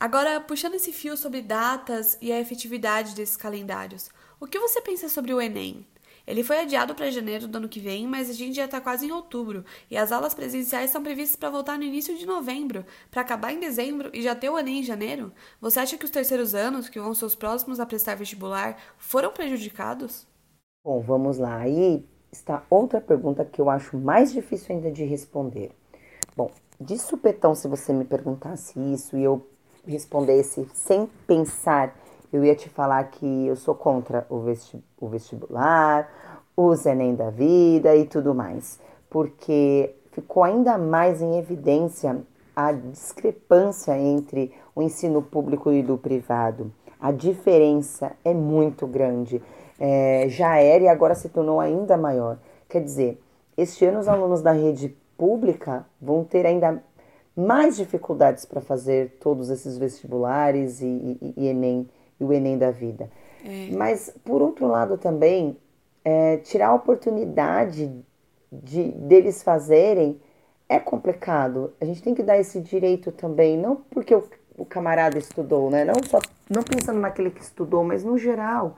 Agora, 0.00 0.40
puxando 0.40 0.74
esse 0.74 0.92
fio 0.92 1.16
sobre 1.16 1.42
datas 1.42 2.16
e 2.22 2.30
a 2.30 2.38
efetividade 2.38 3.16
desses 3.16 3.36
calendários, 3.36 4.10
o 4.38 4.46
que 4.46 4.58
você 4.58 4.80
pensa 4.80 5.08
sobre 5.08 5.34
o 5.34 5.40
Enem? 5.40 5.84
Ele 6.24 6.44
foi 6.44 6.60
adiado 6.60 6.94
para 6.94 7.10
janeiro 7.10 7.48
do 7.48 7.56
ano 7.56 7.68
que 7.68 7.80
vem, 7.80 8.06
mas 8.06 8.28
a 8.28 8.34
gente 8.34 8.54
já 8.54 8.66
está 8.66 8.80
quase 8.80 9.06
em 9.06 9.10
outubro 9.10 9.64
e 9.90 9.96
as 9.96 10.12
aulas 10.12 10.34
presenciais 10.34 10.90
são 10.90 11.02
previstas 11.02 11.36
para 11.36 11.48
voltar 11.48 11.78
no 11.78 11.84
início 11.84 12.16
de 12.16 12.26
novembro, 12.26 12.84
para 13.10 13.22
acabar 13.22 13.50
em 13.50 13.58
dezembro 13.58 14.10
e 14.12 14.20
já 14.20 14.34
ter 14.34 14.50
o 14.50 14.58
Enem 14.58 14.80
em 14.80 14.82
janeiro. 14.82 15.32
Você 15.58 15.80
acha 15.80 15.96
que 15.96 16.04
os 16.04 16.10
terceiros 16.10 16.54
anos, 16.54 16.88
que 16.88 17.00
vão 17.00 17.14
ser 17.14 17.24
os 17.24 17.34
próximos 17.34 17.80
a 17.80 17.86
prestar 17.86 18.14
vestibular, 18.14 18.76
foram 18.98 19.32
prejudicados? 19.32 20.26
Bom, 20.84 21.00
vamos 21.00 21.38
lá. 21.38 21.56
Aí 21.56 22.06
está 22.30 22.62
outra 22.70 23.00
pergunta 23.00 23.44
que 23.44 23.60
eu 23.60 23.70
acho 23.70 23.96
mais 23.96 24.32
difícil 24.32 24.74
ainda 24.74 24.90
de 24.90 25.04
responder. 25.04 25.70
Bom, 26.36 26.50
de 26.80 26.98
supetão, 26.98 27.54
se 27.54 27.66
você 27.66 27.92
me 27.92 28.04
perguntasse 28.04 28.78
isso 28.92 29.16
e 29.16 29.24
eu 29.24 29.46
respondesse 29.86 30.66
sem 30.72 31.06
pensar 31.26 31.94
eu 32.32 32.44
ia 32.44 32.54
te 32.54 32.68
falar 32.68 33.04
que 33.04 33.46
eu 33.46 33.56
sou 33.56 33.74
contra 33.74 34.26
o 34.28 35.08
vestibular, 35.08 36.08
o 36.54 36.74
Enem 36.86 37.14
da 37.14 37.30
vida 37.30 37.96
e 37.96 38.04
tudo 38.04 38.34
mais, 38.34 38.78
porque 39.08 39.94
ficou 40.12 40.44
ainda 40.44 40.76
mais 40.76 41.22
em 41.22 41.38
evidência 41.38 42.20
a 42.54 42.72
discrepância 42.72 43.96
entre 43.98 44.52
o 44.74 44.82
ensino 44.82 45.22
público 45.22 45.72
e 45.72 45.82
do 45.82 45.96
privado. 45.96 46.70
A 47.00 47.12
diferença 47.12 48.12
é 48.24 48.34
muito 48.34 48.86
grande. 48.86 49.40
É, 49.78 50.26
já 50.28 50.58
era 50.58 50.84
e 50.84 50.88
agora 50.88 51.14
se 51.14 51.28
tornou 51.28 51.60
ainda 51.60 51.96
maior. 51.96 52.38
Quer 52.68 52.82
dizer, 52.82 53.22
este 53.56 53.84
ano 53.84 54.00
os 54.00 54.08
alunos 54.08 54.42
da 54.42 54.52
rede 54.52 54.96
pública 55.16 55.86
vão 56.00 56.24
ter 56.24 56.46
ainda 56.46 56.82
mais 57.36 57.76
dificuldades 57.76 58.44
para 58.44 58.60
fazer 58.60 59.16
todos 59.20 59.48
esses 59.48 59.78
vestibulares 59.78 60.80
e, 60.80 60.86
e, 60.86 61.34
e 61.36 61.46
Enem 61.48 61.88
e 62.18 62.24
o 62.24 62.32
Enem 62.32 62.58
da 62.58 62.70
vida. 62.70 63.08
É. 63.44 63.70
Mas, 63.76 64.12
por 64.24 64.42
outro 64.42 64.66
lado, 64.66 64.98
também, 64.98 65.56
é, 66.04 66.38
tirar 66.38 66.68
a 66.68 66.74
oportunidade 66.74 67.92
de, 68.50 68.90
deles 68.92 69.42
fazerem 69.42 70.20
é 70.68 70.78
complicado. 70.78 71.72
A 71.80 71.84
gente 71.84 72.02
tem 72.02 72.14
que 72.14 72.22
dar 72.22 72.38
esse 72.38 72.60
direito 72.60 73.12
também, 73.12 73.56
não 73.56 73.76
porque 73.76 74.14
o, 74.14 74.24
o 74.56 74.64
camarada 74.64 75.18
estudou, 75.18 75.70
né? 75.70 75.84
Não 75.84 75.94
só 76.04 76.18
não 76.50 76.62
pensando 76.62 77.00
naquele 77.00 77.30
que 77.30 77.40
estudou, 77.40 77.84
mas 77.84 78.04
no 78.04 78.18
geral. 78.18 78.76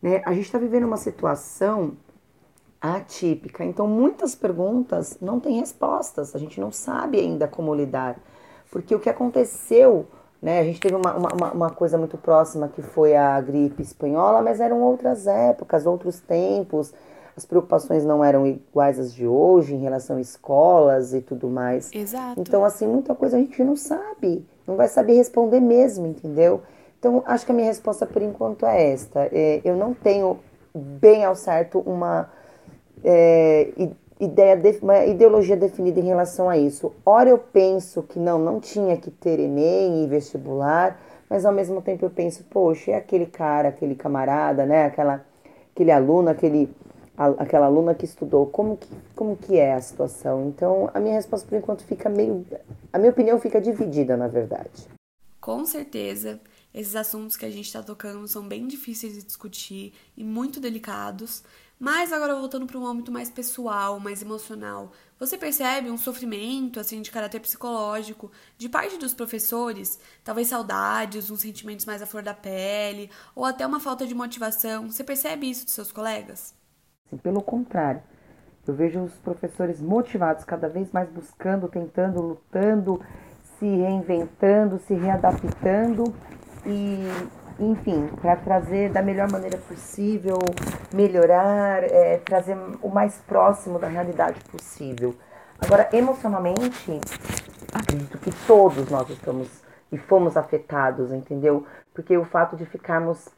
Né? 0.00 0.22
A 0.24 0.32
gente 0.32 0.46
está 0.46 0.58
vivendo 0.58 0.84
uma 0.84 0.96
situação 0.96 1.92
atípica, 2.80 3.64
então 3.64 3.86
muitas 3.86 4.34
perguntas 4.34 5.18
não 5.20 5.40
têm 5.40 5.58
respostas, 5.60 6.34
a 6.36 6.38
gente 6.38 6.60
não 6.60 6.70
sabe 6.70 7.18
ainda 7.18 7.48
como 7.48 7.74
lidar. 7.74 8.16
Porque 8.70 8.94
o 8.94 9.00
que 9.00 9.08
aconteceu 9.08 10.06
né? 10.40 10.60
A 10.60 10.64
gente 10.64 10.80
teve 10.80 10.94
uma, 10.94 11.14
uma, 11.16 11.52
uma 11.52 11.70
coisa 11.70 11.96
muito 11.96 12.16
próxima 12.16 12.68
que 12.68 12.82
foi 12.82 13.16
a 13.16 13.40
gripe 13.40 13.82
espanhola, 13.82 14.42
mas 14.42 14.60
eram 14.60 14.80
outras 14.82 15.26
épocas, 15.26 15.86
outros 15.86 16.20
tempos. 16.20 16.92
As 17.36 17.44
preocupações 17.44 18.04
não 18.04 18.24
eram 18.24 18.46
iguais 18.46 18.98
às 18.98 19.12
de 19.12 19.26
hoje 19.26 19.74
em 19.74 19.78
relação 19.78 20.16
a 20.16 20.20
escolas 20.20 21.12
e 21.12 21.20
tudo 21.20 21.48
mais. 21.48 21.90
Exato. 21.92 22.40
Então, 22.40 22.64
assim, 22.64 22.86
muita 22.86 23.14
coisa 23.14 23.36
a 23.36 23.40
gente 23.40 23.62
não 23.62 23.76
sabe, 23.76 24.46
não 24.66 24.76
vai 24.76 24.88
saber 24.88 25.14
responder 25.14 25.60
mesmo, 25.60 26.06
entendeu? 26.06 26.62
Então, 27.06 27.22
acho 27.24 27.46
que 27.46 27.52
a 27.52 27.54
minha 27.54 27.68
resposta 27.68 28.04
por 28.04 28.20
enquanto 28.20 28.66
é 28.66 28.90
esta. 28.90 29.28
É, 29.32 29.60
eu 29.64 29.76
não 29.76 29.94
tenho 29.94 30.40
bem 30.74 31.24
ao 31.24 31.36
certo 31.36 31.78
uma 31.86 32.28
é, 33.04 33.70
ideia, 34.18 34.60
uma 34.82 35.04
ideologia 35.04 35.56
definida 35.56 36.00
em 36.00 36.02
relação 36.02 36.50
a 36.50 36.58
isso. 36.58 36.92
Ora 37.06 37.30
eu 37.30 37.38
penso 37.38 38.02
que 38.02 38.18
não, 38.18 38.40
não 38.40 38.58
tinha 38.58 38.96
que 38.96 39.08
ter 39.08 39.38
Enem 39.38 40.02
e 40.02 40.08
vestibular, 40.08 41.00
mas 41.30 41.46
ao 41.46 41.52
mesmo 41.52 41.80
tempo 41.80 42.04
eu 42.04 42.10
penso, 42.10 42.42
poxa, 42.50 42.90
é 42.90 42.96
aquele 42.96 43.26
cara, 43.26 43.68
aquele 43.68 43.94
camarada, 43.94 44.66
né, 44.66 44.86
aquela, 44.86 45.24
aquele 45.72 45.92
aluno, 45.92 46.28
aquele, 46.28 46.68
aquela 47.16 47.66
aluna 47.66 47.94
que 47.94 48.04
estudou, 48.04 48.46
como 48.46 48.76
que, 48.76 48.88
como 49.14 49.36
que 49.36 49.56
é 49.56 49.74
a 49.74 49.80
situação? 49.80 50.48
Então, 50.48 50.90
a 50.92 50.98
minha 50.98 51.14
resposta 51.14 51.46
por 51.48 51.56
enquanto 51.56 51.84
fica 51.84 52.08
meio, 52.08 52.44
a 52.92 52.98
minha 52.98 53.12
opinião 53.12 53.38
fica 53.38 53.60
dividida, 53.60 54.16
na 54.16 54.26
verdade. 54.26 54.88
Com 55.40 55.64
certeza, 55.64 56.40
esses 56.76 56.94
assuntos 56.94 57.38
que 57.38 57.46
a 57.46 57.50
gente 57.50 57.64
está 57.64 57.82
tocando 57.82 58.28
são 58.28 58.46
bem 58.46 58.66
difíceis 58.68 59.14
de 59.14 59.22
discutir 59.22 59.94
e 60.14 60.22
muito 60.22 60.60
delicados, 60.60 61.42
mas 61.78 62.12
agora 62.12 62.34
voltando 62.34 62.66
para 62.66 62.78
um 62.78 62.86
âmbito 62.86 63.10
mais 63.10 63.30
pessoal, 63.30 63.98
mais 63.98 64.20
emocional, 64.20 64.92
você 65.18 65.38
percebe 65.38 65.90
um 65.90 65.96
sofrimento 65.96 66.78
assim 66.78 67.00
de 67.00 67.10
caráter 67.10 67.40
psicológico 67.40 68.30
de 68.58 68.68
parte 68.68 68.98
dos 68.98 69.14
professores, 69.14 69.98
talvez 70.22 70.48
saudades, 70.48 71.30
uns 71.30 71.40
sentimentos 71.40 71.86
mais 71.86 72.02
à 72.02 72.06
flor 72.06 72.22
da 72.22 72.34
pele, 72.34 73.10
ou 73.34 73.46
até 73.46 73.66
uma 73.66 73.80
falta 73.80 74.06
de 74.06 74.14
motivação. 74.14 74.90
Você 74.90 75.02
percebe 75.02 75.48
isso 75.48 75.64
dos 75.64 75.72
seus 75.72 75.90
colegas? 75.90 76.54
Pelo 77.22 77.40
contrário, 77.40 78.02
Eu 78.66 78.74
vejo 78.74 79.00
os 79.00 79.14
professores 79.14 79.80
motivados, 79.80 80.44
cada 80.44 80.68
vez 80.68 80.90
mais 80.90 81.08
buscando, 81.08 81.68
tentando, 81.68 82.20
lutando, 82.20 83.00
se 83.58 83.64
reinventando, 83.64 84.78
se 84.80 84.92
readaptando 84.92 86.12
e, 86.66 87.08
enfim, 87.58 88.08
para 88.20 88.36
trazer 88.36 88.90
da 88.90 89.00
melhor 89.00 89.30
maneira 89.30 89.56
possível, 89.56 90.38
melhorar, 90.92 91.84
é, 91.84 92.18
trazer 92.18 92.56
o 92.82 92.88
mais 92.88 93.16
próximo 93.26 93.78
da 93.78 93.88
realidade 93.88 94.40
possível. 94.50 95.14
Agora, 95.58 95.88
emocionalmente, 95.92 97.00
acredito 97.72 98.18
que 98.18 98.30
todos 98.46 98.90
nós 98.90 99.08
estamos 99.08 99.48
e 99.90 99.96
fomos 99.96 100.36
afetados, 100.36 101.12
entendeu? 101.12 101.66
Porque 101.94 102.16
o 102.16 102.24
fato 102.24 102.56
de 102.56 102.66
ficarmos 102.66 103.28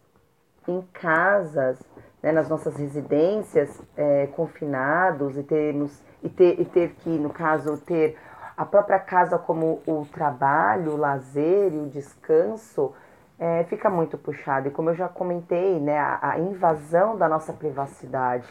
em 0.67 0.83
casas, 0.93 1.79
né, 2.23 2.33
nas 2.33 2.49
nossas 2.49 2.77
residências, 2.77 3.81
é, 3.97 4.27
confinados 4.29 5.37
e 5.37 5.43
termos 5.43 6.03
e 6.23 6.29
ter, 6.29 6.61
e 6.61 6.65
ter 6.65 6.91
que, 6.97 7.11
no 7.11 7.31
caso, 7.31 7.79
ter 7.79 8.19
a 8.57 8.65
própria 8.65 8.99
casa 8.99 9.39
como 9.39 9.81
o 9.87 10.05
trabalho, 10.13 10.95
o 10.95 10.97
lazer 10.97 11.73
e 11.73 11.79
o 11.79 11.87
descanso, 11.87 12.93
é, 13.39 13.65
fica 13.65 13.89
muito 13.89 14.19
puxado. 14.19 14.69
E 14.69 14.71
como 14.71 14.91
eu 14.91 14.95
já 14.95 15.09
comentei, 15.09 15.79
né, 15.79 15.99
a, 15.99 16.33
a 16.33 16.39
invasão 16.39 17.17
da 17.17 17.29
nossa 17.29 17.53
privacidade, 17.53 18.47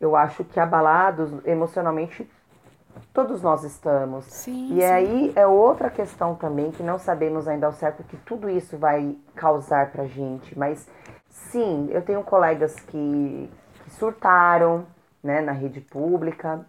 eu 0.00 0.14
acho 0.14 0.44
que 0.44 0.60
abalados 0.60 1.30
emocionalmente 1.44 2.30
todos 3.12 3.42
nós 3.42 3.64
estamos. 3.64 4.24
Sim, 4.26 4.76
e 4.76 4.80
sim. 4.80 4.84
aí 4.84 5.32
é 5.34 5.46
outra 5.46 5.90
questão 5.90 6.34
também 6.34 6.70
que 6.70 6.82
não 6.82 6.98
sabemos 6.98 7.48
ainda 7.48 7.66
ao 7.66 7.72
certo 7.72 8.04
que 8.04 8.16
tudo 8.18 8.48
isso 8.48 8.76
vai 8.78 9.16
causar 9.34 9.90
pra 9.90 10.04
gente, 10.06 10.56
mas 10.58 10.88
sim, 11.28 11.88
eu 11.90 12.02
tenho 12.02 12.22
colegas 12.22 12.74
que, 12.80 13.50
que 13.82 13.90
surtaram, 13.90 14.86
né, 15.22 15.40
na 15.40 15.52
rede 15.52 15.80
pública, 15.80 16.64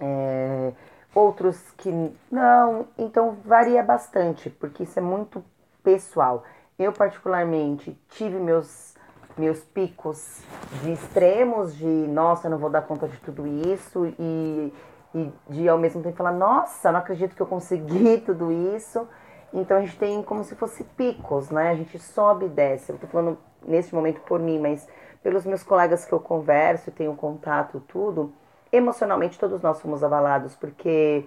é, 0.00 0.72
outros 1.14 1.58
que 1.78 1.90
não, 2.30 2.86
então 2.98 3.36
varia 3.44 3.82
bastante, 3.82 4.50
porque 4.50 4.82
isso 4.82 4.98
é 4.98 5.02
muito 5.02 5.42
pessoal. 5.82 6.42
Eu 6.78 6.92
particularmente 6.92 7.98
tive 8.10 8.38
meus 8.38 8.94
meus 9.36 9.64
picos 9.64 10.42
de 10.82 10.92
extremos 10.92 11.74
de 11.74 11.84
nossa, 11.84 12.48
não 12.48 12.56
vou 12.56 12.70
dar 12.70 12.82
conta 12.82 13.08
de 13.08 13.16
tudo 13.18 13.44
isso 13.46 14.06
e 14.16 14.72
e 15.14 15.32
de 15.48 15.68
ao 15.68 15.78
mesmo 15.78 16.02
tempo 16.02 16.16
falar, 16.16 16.32
nossa, 16.32 16.90
não 16.90 16.98
acredito 16.98 17.36
que 17.36 17.40
eu 17.40 17.46
consegui 17.46 18.18
tudo 18.26 18.50
isso. 18.76 19.06
Então 19.52 19.76
a 19.76 19.80
gente 19.80 19.96
tem 19.96 20.20
como 20.22 20.42
se 20.42 20.56
fosse 20.56 20.82
picos, 20.82 21.50
né? 21.50 21.70
A 21.70 21.74
gente 21.76 21.98
sobe 21.98 22.46
e 22.46 22.48
desce. 22.48 22.90
Eu 22.90 22.98
tô 22.98 23.06
falando 23.06 23.38
nesse 23.64 23.94
momento 23.94 24.20
por 24.22 24.40
mim, 24.40 24.58
mas 24.58 24.86
pelos 25.22 25.46
meus 25.46 25.62
colegas 25.62 26.04
que 26.04 26.12
eu 26.12 26.18
converso 26.18 26.90
tenho 26.90 27.14
contato, 27.14 27.80
tudo, 27.86 28.32
emocionalmente 28.72 29.38
todos 29.38 29.62
nós 29.62 29.80
fomos 29.80 30.02
avalados, 30.02 30.54
porque 30.56 31.24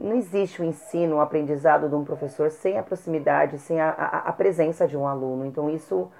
não 0.00 0.16
existe 0.16 0.62
o 0.62 0.64
ensino, 0.64 1.16
o 1.16 1.20
aprendizado 1.20 1.88
de 1.88 1.94
um 1.94 2.04
professor 2.04 2.50
sem 2.50 2.78
a 2.78 2.82
proximidade, 2.82 3.58
sem 3.58 3.80
a, 3.80 3.90
a, 3.90 4.18
a 4.28 4.32
presença 4.32 4.86
de 4.86 4.96
um 4.96 5.06
aluno. 5.06 5.44
Então 5.46 5.70
isso 5.70 6.10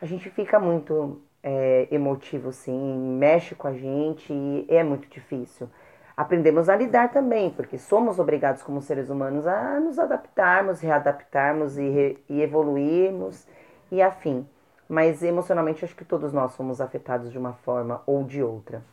a 0.00 0.06
gente 0.06 0.30
fica 0.30 0.58
muito 0.58 1.20
é, 1.42 1.88
emotivo, 1.90 2.52
sim, 2.52 2.96
mexe 3.18 3.54
com 3.54 3.68
a 3.68 3.72
gente 3.72 4.32
e 4.32 4.66
é 4.68 4.82
muito 4.82 5.08
difícil 5.08 5.68
aprendemos 6.16 6.68
a 6.68 6.76
lidar 6.76 7.10
também, 7.10 7.50
porque 7.50 7.78
somos 7.78 8.18
obrigados 8.18 8.62
como 8.62 8.80
seres 8.80 9.10
humanos 9.10 9.46
a 9.46 9.80
nos 9.80 9.98
adaptarmos, 9.98 10.80
readaptarmos 10.80 11.76
e, 11.76 11.88
re, 11.88 12.24
e 12.28 12.40
evoluirmos 12.40 13.46
e 13.90 14.00
afim. 14.00 14.46
Mas 14.88 15.22
emocionalmente 15.22 15.84
acho 15.84 15.96
que 15.96 16.04
todos 16.04 16.32
nós 16.32 16.54
fomos 16.54 16.80
afetados 16.80 17.32
de 17.32 17.38
uma 17.38 17.54
forma 17.54 18.02
ou 18.06 18.22
de 18.22 18.42
outra. 18.42 18.84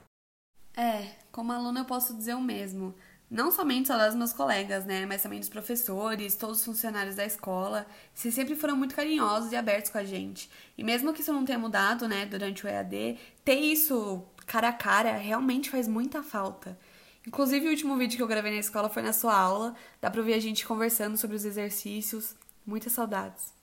É, 0.75 1.09
como 1.31 1.51
aluna 1.51 1.81
eu 1.81 1.85
posso 1.85 2.15
dizer 2.15 2.33
o 2.33 2.41
mesmo. 2.41 2.93
Não 3.31 3.49
somente 3.49 3.87
só 3.87 3.97
das 3.97 4.13
meus 4.13 4.33
colegas, 4.33 4.85
né, 4.85 5.05
mas 5.05 5.23
também 5.23 5.39
dos 5.39 5.47
professores, 5.47 6.35
todos 6.35 6.59
os 6.59 6.65
funcionários 6.65 7.15
da 7.15 7.25
escola, 7.25 7.87
vocês 8.13 8.35
sempre 8.35 8.57
foram 8.57 8.75
muito 8.75 8.93
carinhosos 8.93 9.53
e 9.53 9.55
abertos 9.55 9.89
com 9.89 9.97
a 9.97 10.03
gente. 10.03 10.51
E 10.77 10.83
mesmo 10.83 11.13
que 11.13 11.21
isso 11.21 11.31
não 11.31 11.45
tenha 11.45 11.57
mudado, 11.57 12.09
né, 12.09 12.25
durante 12.25 12.65
o 12.65 12.67
EAD, 12.67 13.17
ter 13.45 13.55
isso 13.55 14.21
cara 14.45 14.67
a 14.67 14.73
cara 14.73 15.13
realmente 15.13 15.69
faz 15.69 15.87
muita 15.87 16.21
falta. 16.21 16.77
Inclusive, 17.25 17.67
o 17.67 17.69
último 17.69 17.95
vídeo 17.95 18.17
que 18.17 18.23
eu 18.23 18.27
gravei 18.27 18.51
na 18.51 18.59
escola 18.59 18.89
foi 18.89 19.01
na 19.01 19.13
sua 19.13 19.33
aula. 19.33 19.75
Dá 20.01 20.11
pra 20.11 20.19
ouvir 20.19 20.33
a 20.33 20.39
gente 20.39 20.67
conversando 20.67 21.15
sobre 21.15 21.37
os 21.37 21.45
exercícios. 21.45 22.35
Muitas 22.65 22.91
saudades. 22.91 23.53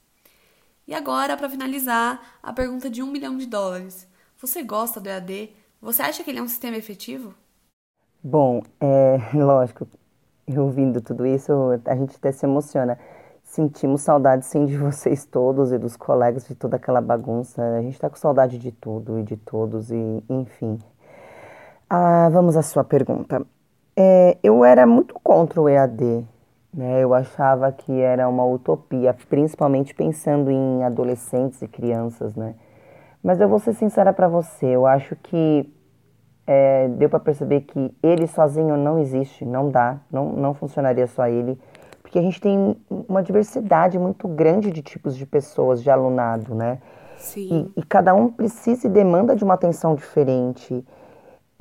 E 0.86 0.94
agora, 0.94 1.36
para 1.36 1.50
finalizar, 1.50 2.38
a 2.42 2.54
pergunta 2.54 2.88
de 2.88 3.02
um 3.02 3.10
milhão 3.10 3.36
de 3.36 3.44
dólares. 3.44 4.08
Você 4.38 4.62
gosta 4.62 4.98
do 4.98 5.10
EAD? 5.10 5.52
Você 5.82 6.00
acha 6.00 6.24
que 6.24 6.30
ele 6.30 6.38
é 6.38 6.42
um 6.42 6.48
sistema 6.48 6.78
efetivo? 6.78 7.34
Bom, 8.22 8.62
é 8.80 9.18
lógico, 9.34 9.86
ouvindo 10.56 11.00
tudo 11.00 11.26
isso, 11.26 11.52
a 11.84 11.94
gente 11.96 12.16
até 12.16 12.32
se 12.32 12.46
emociona. 12.46 12.98
Sentimos 13.44 14.02
saudade 14.02 14.44
sim 14.44 14.66
de 14.66 14.76
vocês 14.76 15.24
todos 15.24 15.72
e 15.72 15.78
dos 15.78 15.96
colegas, 15.96 16.46
de 16.46 16.54
toda 16.54 16.76
aquela 16.76 17.00
bagunça. 17.00 17.62
A 17.62 17.82
gente 17.82 17.98
tá 17.98 18.10
com 18.10 18.16
saudade 18.16 18.58
de 18.58 18.72
tudo 18.72 19.18
e 19.18 19.22
de 19.22 19.36
todos, 19.36 19.90
e 19.90 20.24
enfim. 20.28 20.78
Ah, 21.88 22.28
vamos 22.30 22.56
à 22.56 22.62
sua 22.62 22.84
pergunta. 22.84 23.44
É, 23.96 24.36
eu 24.42 24.64
era 24.64 24.86
muito 24.86 25.14
contra 25.22 25.60
o 25.60 25.68
EAD, 25.68 26.24
né? 26.72 27.02
Eu 27.02 27.14
achava 27.14 27.72
que 27.72 28.00
era 28.00 28.28
uma 28.28 28.44
utopia, 28.44 29.14
principalmente 29.28 29.94
pensando 29.94 30.50
em 30.50 30.84
adolescentes 30.84 31.62
e 31.62 31.68
crianças, 31.68 32.34
né? 32.36 32.54
Mas 33.22 33.40
eu 33.40 33.48
vou 33.48 33.58
ser 33.58 33.74
sincera 33.74 34.12
para 34.12 34.28
você, 34.28 34.66
eu 34.66 34.86
acho 34.86 35.16
que 35.16 35.68
é, 36.50 36.88
deu 36.88 37.10
para 37.10 37.20
perceber 37.20 37.60
que 37.60 37.94
ele 38.02 38.26
sozinho 38.26 38.74
não 38.74 38.98
existe, 38.98 39.44
não 39.44 39.70
dá, 39.70 39.98
não, 40.10 40.30
não 40.32 40.54
funcionaria 40.54 41.06
só 41.06 41.26
ele, 41.28 41.60
porque 42.00 42.18
a 42.18 42.22
gente 42.22 42.40
tem 42.40 42.74
uma 42.88 43.22
diversidade 43.22 43.98
muito 43.98 44.26
grande 44.26 44.70
de 44.70 44.80
tipos 44.80 45.14
de 45.14 45.26
pessoas, 45.26 45.82
de 45.82 45.90
alunado, 45.90 46.54
né? 46.54 46.78
Sim. 47.18 47.70
E, 47.76 47.80
e 47.80 47.82
cada 47.84 48.14
um 48.14 48.30
precisa 48.30 48.86
e 48.86 48.90
demanda 48.90 49.36
de 49.36 49.44
uma 49.44 49.52
atenção 49.52 49.94
diferente. 49.94 50.82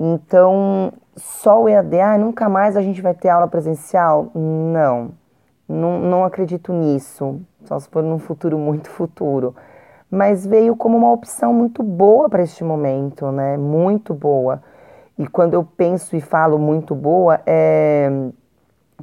Então, 0.00 0.90
só 1.14 1.62
o 1.62 1.68
EAD, 1.68 2.00
ah, 2.00 2.16
nunca 2.16 2.48
mais 2.48 2.74
a 2.74 2.80
gente 2.80 3.02
vai 3.02 3.12
ter 3.12 3.28
aula 3.28 3.46
presencial? 3.46 4.30
Não, 4.34 5.10
não, 5.68 5.98
não 5.98 6.24
acredito 6.24 6.72
nisso, 6.72 7.42
só 7.64 7.78
se 7.78 7.90
for 7.90 8.02
num 8.02 8.18
futuro 8.18 8.56
muito 8.56 8.88
futuro. 8.88 9.54
Mas 10.10 10.46
veio 10.46 10.74
como 10.74 10.96
uma 10.96 11.12
opção 11.12 11.52
muito 11.52 11.82
boa 11.82 12.26
para 12.30 12.42
este 12.42 12.64
momento, 12.64 13.30
né? 13.30 13.58
Muito 13.58 14.14
boa. 14.14 14.62
E 15.18 15.26
quando 15.26 15.54
eu 15.54 15.64
penso 15.64 16.14
e 16.16 16.20
falo 16.20 16.58
muito 16.58 16.94
boa, 16.94 17.40
é 17.44 18.30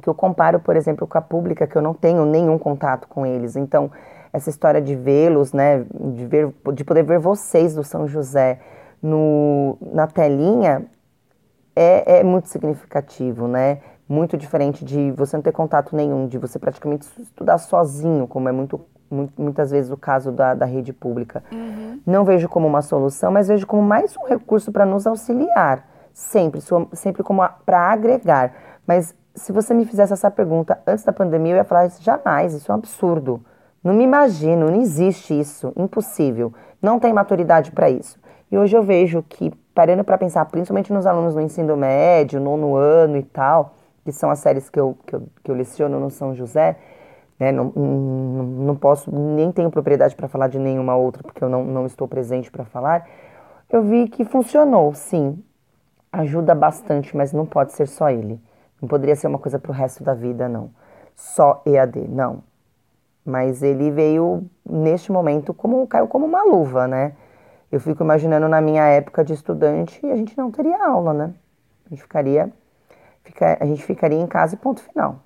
que 0.00 0.08
eu 0.08 0.14
comparo, 0.14 0.60
por 0.60 0.76
exemplo, 0.76 1.06
com 1.06 1.18
a 1.18 1.22
pública, 1.22 1.66
que 1.66 1.76
eu 1.76 1.82
não 1.82 1.94
tenho 1.94 2.24
nenhum 2.24 2.58
contato 2.58 3.08
com 3.08 3.24
eles. 3.24 3.56
Então, 3.56 3.90
essa 4.32 4.50
história 4.50 4.80
de 4.80 4.94
vê-los, 4.94 5.52
né, 5.52 5.84
de, 5.94 6.26
ver, 6.26 6.52
de 6.74 6.84
poder 6.84 7.02
ver 7.02 7.18
vocês 7.18 7.74
do 7.74 7.82
São 7.82 8.06
José, 8.06 8.60
no, 9.02 9.78
na 9.80 10.06
telinha 10.06 10.86
é, 11.74 12.20
é 12.20 12.24
muito 12.24 12.48
significativo, 12.48 13.46
né? 13.46 13.78
Muito 14.08 14.36
diferente 14.36 14.84
de 14.84 15.10
você 15.12 15.36
não 15.36 15.42
ter 15.42 15.52
contato 15.52 15.94
nenhum, 15.94 16.26
de 16.26 16.38
você 16.38 16.58
praticamente 16.58 17.06
estudar 17.20 17.58
sozinho, 17.58 18.26
como 18.26 18.48
é 18.48 18.52
muito, 18.52 18.80
muitas 19.36 19.70
vezes 19.70 19.90
o 19.90 19.96
caso 19.96 20.30
da, 20.30 20.54
da 20.54 20.64
rede 20.64 20.92
pública. 20.92 21.42
Uhum. 21.52 22.00
Não 22.06 22.24
vejo 22.24 22.48
como 22.48 22.66
uma 22.66 22.82
solução, 22.82 23.32
mas 23.32 23.48
vejo 23.48 23.66
como 23.66 23.82
mais 23.82 24.16
um 24.16 24.26
recurso 24.26 24.70
para 24.70 24.86
nos 24.86 25.06
auxiliar. 25.06 25.95
Sempre, 26.16 26.62
sempre 26.94 27.22
como 27.22 27.46
para 27.66 27.78
agregar. 27.92 28.50
Mas 28.86 29.14
se 29.34 29.52
você 29.52 29.74
me 29.74 29.84
fizesse 29.84 30.14
essa 30.14 30.30
pergunta 30.30 30.80
antes 30.86 31.04
da 31.04 31.12
pandemia, 31.12 31.52
eu 31.52 31.56
ia 31.58 31.64
falar 31.64 31.90
jamais, 32.00 32.54
isso 32.54 32.72
é 32.72 32.74
um 32.74 32.78
absurdo. 32.78 33.44
Não 33.84 33.92
me 33.92 34.02
imagino, 34.02 34.70
não 34.70 34.80
existe 34.80 35.38
isso, 35.38 35.74
impossível. 35.76 36.54
Não 36.80 36.98
tem 36.98 37.12
maturidade 37.12 37.70
para 37.70 37.90
isso. 37.90 38.18
E 38.50 38.56
hoje 38.56 38.74
eu 38.74 38.82
vejo 38.82 39.22
que, 39.28 39.50
parando 39.74 40.02
para 40.04 40.16
pensar, 40.16 40.42
principalmente 40.46 40.90
nos 40.90 41.04
alunos 41.04 41.34
do 41.34 41.40
ensino 41.42 41.76
médio, 41.76 42.40
nono 42.40 42.76
ano 42.76 43.18
e 43.18 43.22
tal, 43.22 43.74
que 44.02 44.10
são 44.10 44.30
as 44.30 44.38
séries 44.38 44.70
que 44.70 44.80
eu, 44.80 44.96
que 45.04 45.16
eu, 45.16 45.22
que 45.44 45.50
eu 45.50 45.54
leciono 45.54 46.00
no 46.00 46.08
São 46.08 46.34
José, 46.34 46.78
né, 47.38 47.52
não, 47.52 47.70
não, 47.76 48.42
não 48.42 48.74
posso, 48.74 49.14
nem 49.14 49.52
tenho 49.52 49.70
propriedade 49.70 50.16
para 50.16 50.28
falar 50.28 50.48
de 50.48 50.58
nenhuma 50.58 50.96
outra, 50.96 51.22
porque 51.22 51.44
eu 51.44 51.50
não, 51.50 51.62
não 51.62 51.84
estou 51.84 52.08
presente 52.08 52.50
para 52.50 52.64
falar, 52.64 53.06
eu 53.68 53.82
vi 53.82 54.08
que 54.08 54.24
funcionou, 54.24 54.94
sim. 54.94 55.38
Ajuda 56.16 56.54
bastante, 56.54 57.14
mas 57.14 57.30
não 57.30 57.44
pode 57.44 57.72
ser 57.72 57.86
só 57.86 58.08
ele. 58.08 58.40
Não 58.80 58.88
poderia 58.88 59.14
ser 59.14 59.26
uma 59.26 59.38
coisa 59.38 59.58
para 59.58 59.70
o 59.70 59.74
resto 59.74 60.02
da 60.02 60.14
vida, 60.14 60.48
não. 60.48 60.70
Só 61.14 61.62
EAD, 61.66 62.08
não. 62.08 62.42
Mas 63.22 63.62
ele 63.62 63.90
veio, 63.90 64.48
neste 64.64 65.12
momento, 65.12 65.52
como 65.52 65.86
caiu 65.86 66.08
como 66.08 66.24
uma 66.24 66.42
luva, 66.42 66.88
né? 66.88 67.14
Eu 67.70 67.80
fico 67.80 68.02
imaginando 68.02 68.48
na 68.48 68.62
minha 68.62 68.84
época 68.86 69.22
de 69.22 69.34
estudante 69.34 70.04
a 70.06 70.16
gente 70.16 70.38
não 70.38 70.50
teria 70.50 70.82
aula, 70.86 71.12
né? 71.12 71.34
A 71.84 71.90
gente 71.90 72.00
ficaria, 72.00 72.50
fica, 73.22 73.58
a 73.60 73.66
gente 73.66 73.84
ficaria 73.84 74.18
em 74.18 74.26
casa 74.26 74.54
e 74.54 74.58
ponto 74.58 74.80
final. 74.82 75.20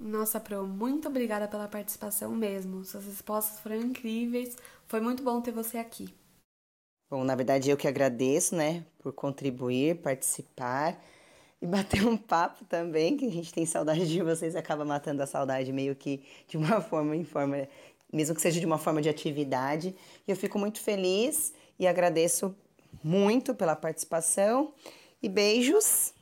Nossa, 0.00 0.40
Pro, 0.40 0.66
muito 0.66 1.06
obrigada 1.06 1.46
pela 1.46 1.68
participação 1.68 2.32
mesmo. 2.32 2.84
Suas 2.84 3.04
respostas 3.06 3.60
foram 3.60 3.76
incríveis. 3.76 4.56
Foi 4.88 5.00
muito 5.00 5.22
bom 5.22 5.40
ter 5.40 5.52
você 5.52 5.78
aqui. 5.78 6.12
Bom, 7.08 7.22
na 7.22 7.36
verdade 7.36 7.70
eu 7.70 7.76
que 7.76 7.86
agradeço, 7.86 8.56
né, 8.56 8.84
por 8.98 9.12
contribuir, 9.12 9.96
participar 10.02 11.00
e 11.62 11.66
bater 11.66 12.04
um 12.04 12.16
papo 12.16 12.64
também, 12.64 13.16
que 13.16 13.24
a 13.24 13.30
gente 13.30 13.52
tem 13.52 13.64
saudade 13.64 14.08
de 14.08 14.22
vocês, 14.22 14.56
acaba 14.56 14.84
matando 14.84 15.22
a 15.22 15.26
saudade 15.26 15.72
meio 15.72 15.94
que 15.94 16.22
de 16.48 16.56
uma 16.56 16.80
forma 16.82 17.14
em 17.14 17.24
forma, 17.24 17.68
mesmo 18.12 18.34
que 18.34 18.40
seja 18.40 18.58
de 18.58 18.66
uma 18.66 18.78
forma 18.78 19.00
de 19.00 19.08
atividade. 19.08 19.94
E 20.26 20.30
eu 20.30 20.36
fico 20.36 20.58
muito 20.58 20.80
feliz 20.80 21.52
e 21.78 21.86
agradeço 21.86 22.54
muito 23.04 23.54
pela 23.54 23.76
participação 23.76 24.74
e 25.22 25.28
beijos 25.28 26.12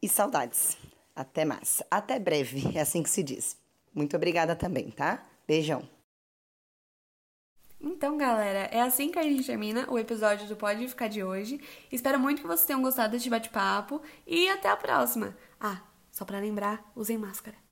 e 0.00 0.08
saudades. 0.08 0.76
Até 1.14 1.44
mais. 1.44 1.82
Até 1.90 2.18
breve, 2.20 2.70
é 2.78 2.80
assim 2.80 3.02
que 3.02 3.10
se 3.10 3.22
diz. 3.22 3.56
Muito 3.92 4.16
obrigada 4.16 4.54
também, 4.54 4.90
tá? 4.90 5.24
Beijão. 5.46 5.99
Então, 7.82 8.18
galera, 8.18 8.68
é 8.70 8.82
assim 8.82 9.10
que 9.10 9.18
a 9.18 9.22
gente 9.22 9.44
termina 9.44 9.90
o 9.90 9.98
episódio 9.98 10.46
do 10.46 10.54
Pode 10.54 10.86
Ficar 10.86 11.08
de 11.08 11.24
hoje. 11.24 11.58
Espero 11.90 12.20
muito 12.20 12.42
que 12.42 12.46
vocês 12.46 12.66
tenham 12.66 12.82
gostado 12.82 13.12
deste 13.12 13.30
bate-papo 13.30 14.02
e 14.26 14.48
até 14.50 14.68
a 14.68 14.76
próxima. 14.76 15.34
Ah, 15.58 15.80
só 16.10 16.26
para 16.26 16.38
lembrar, 16.40 16.92
usem 16.94 17.16
máscara. 17.16 17.69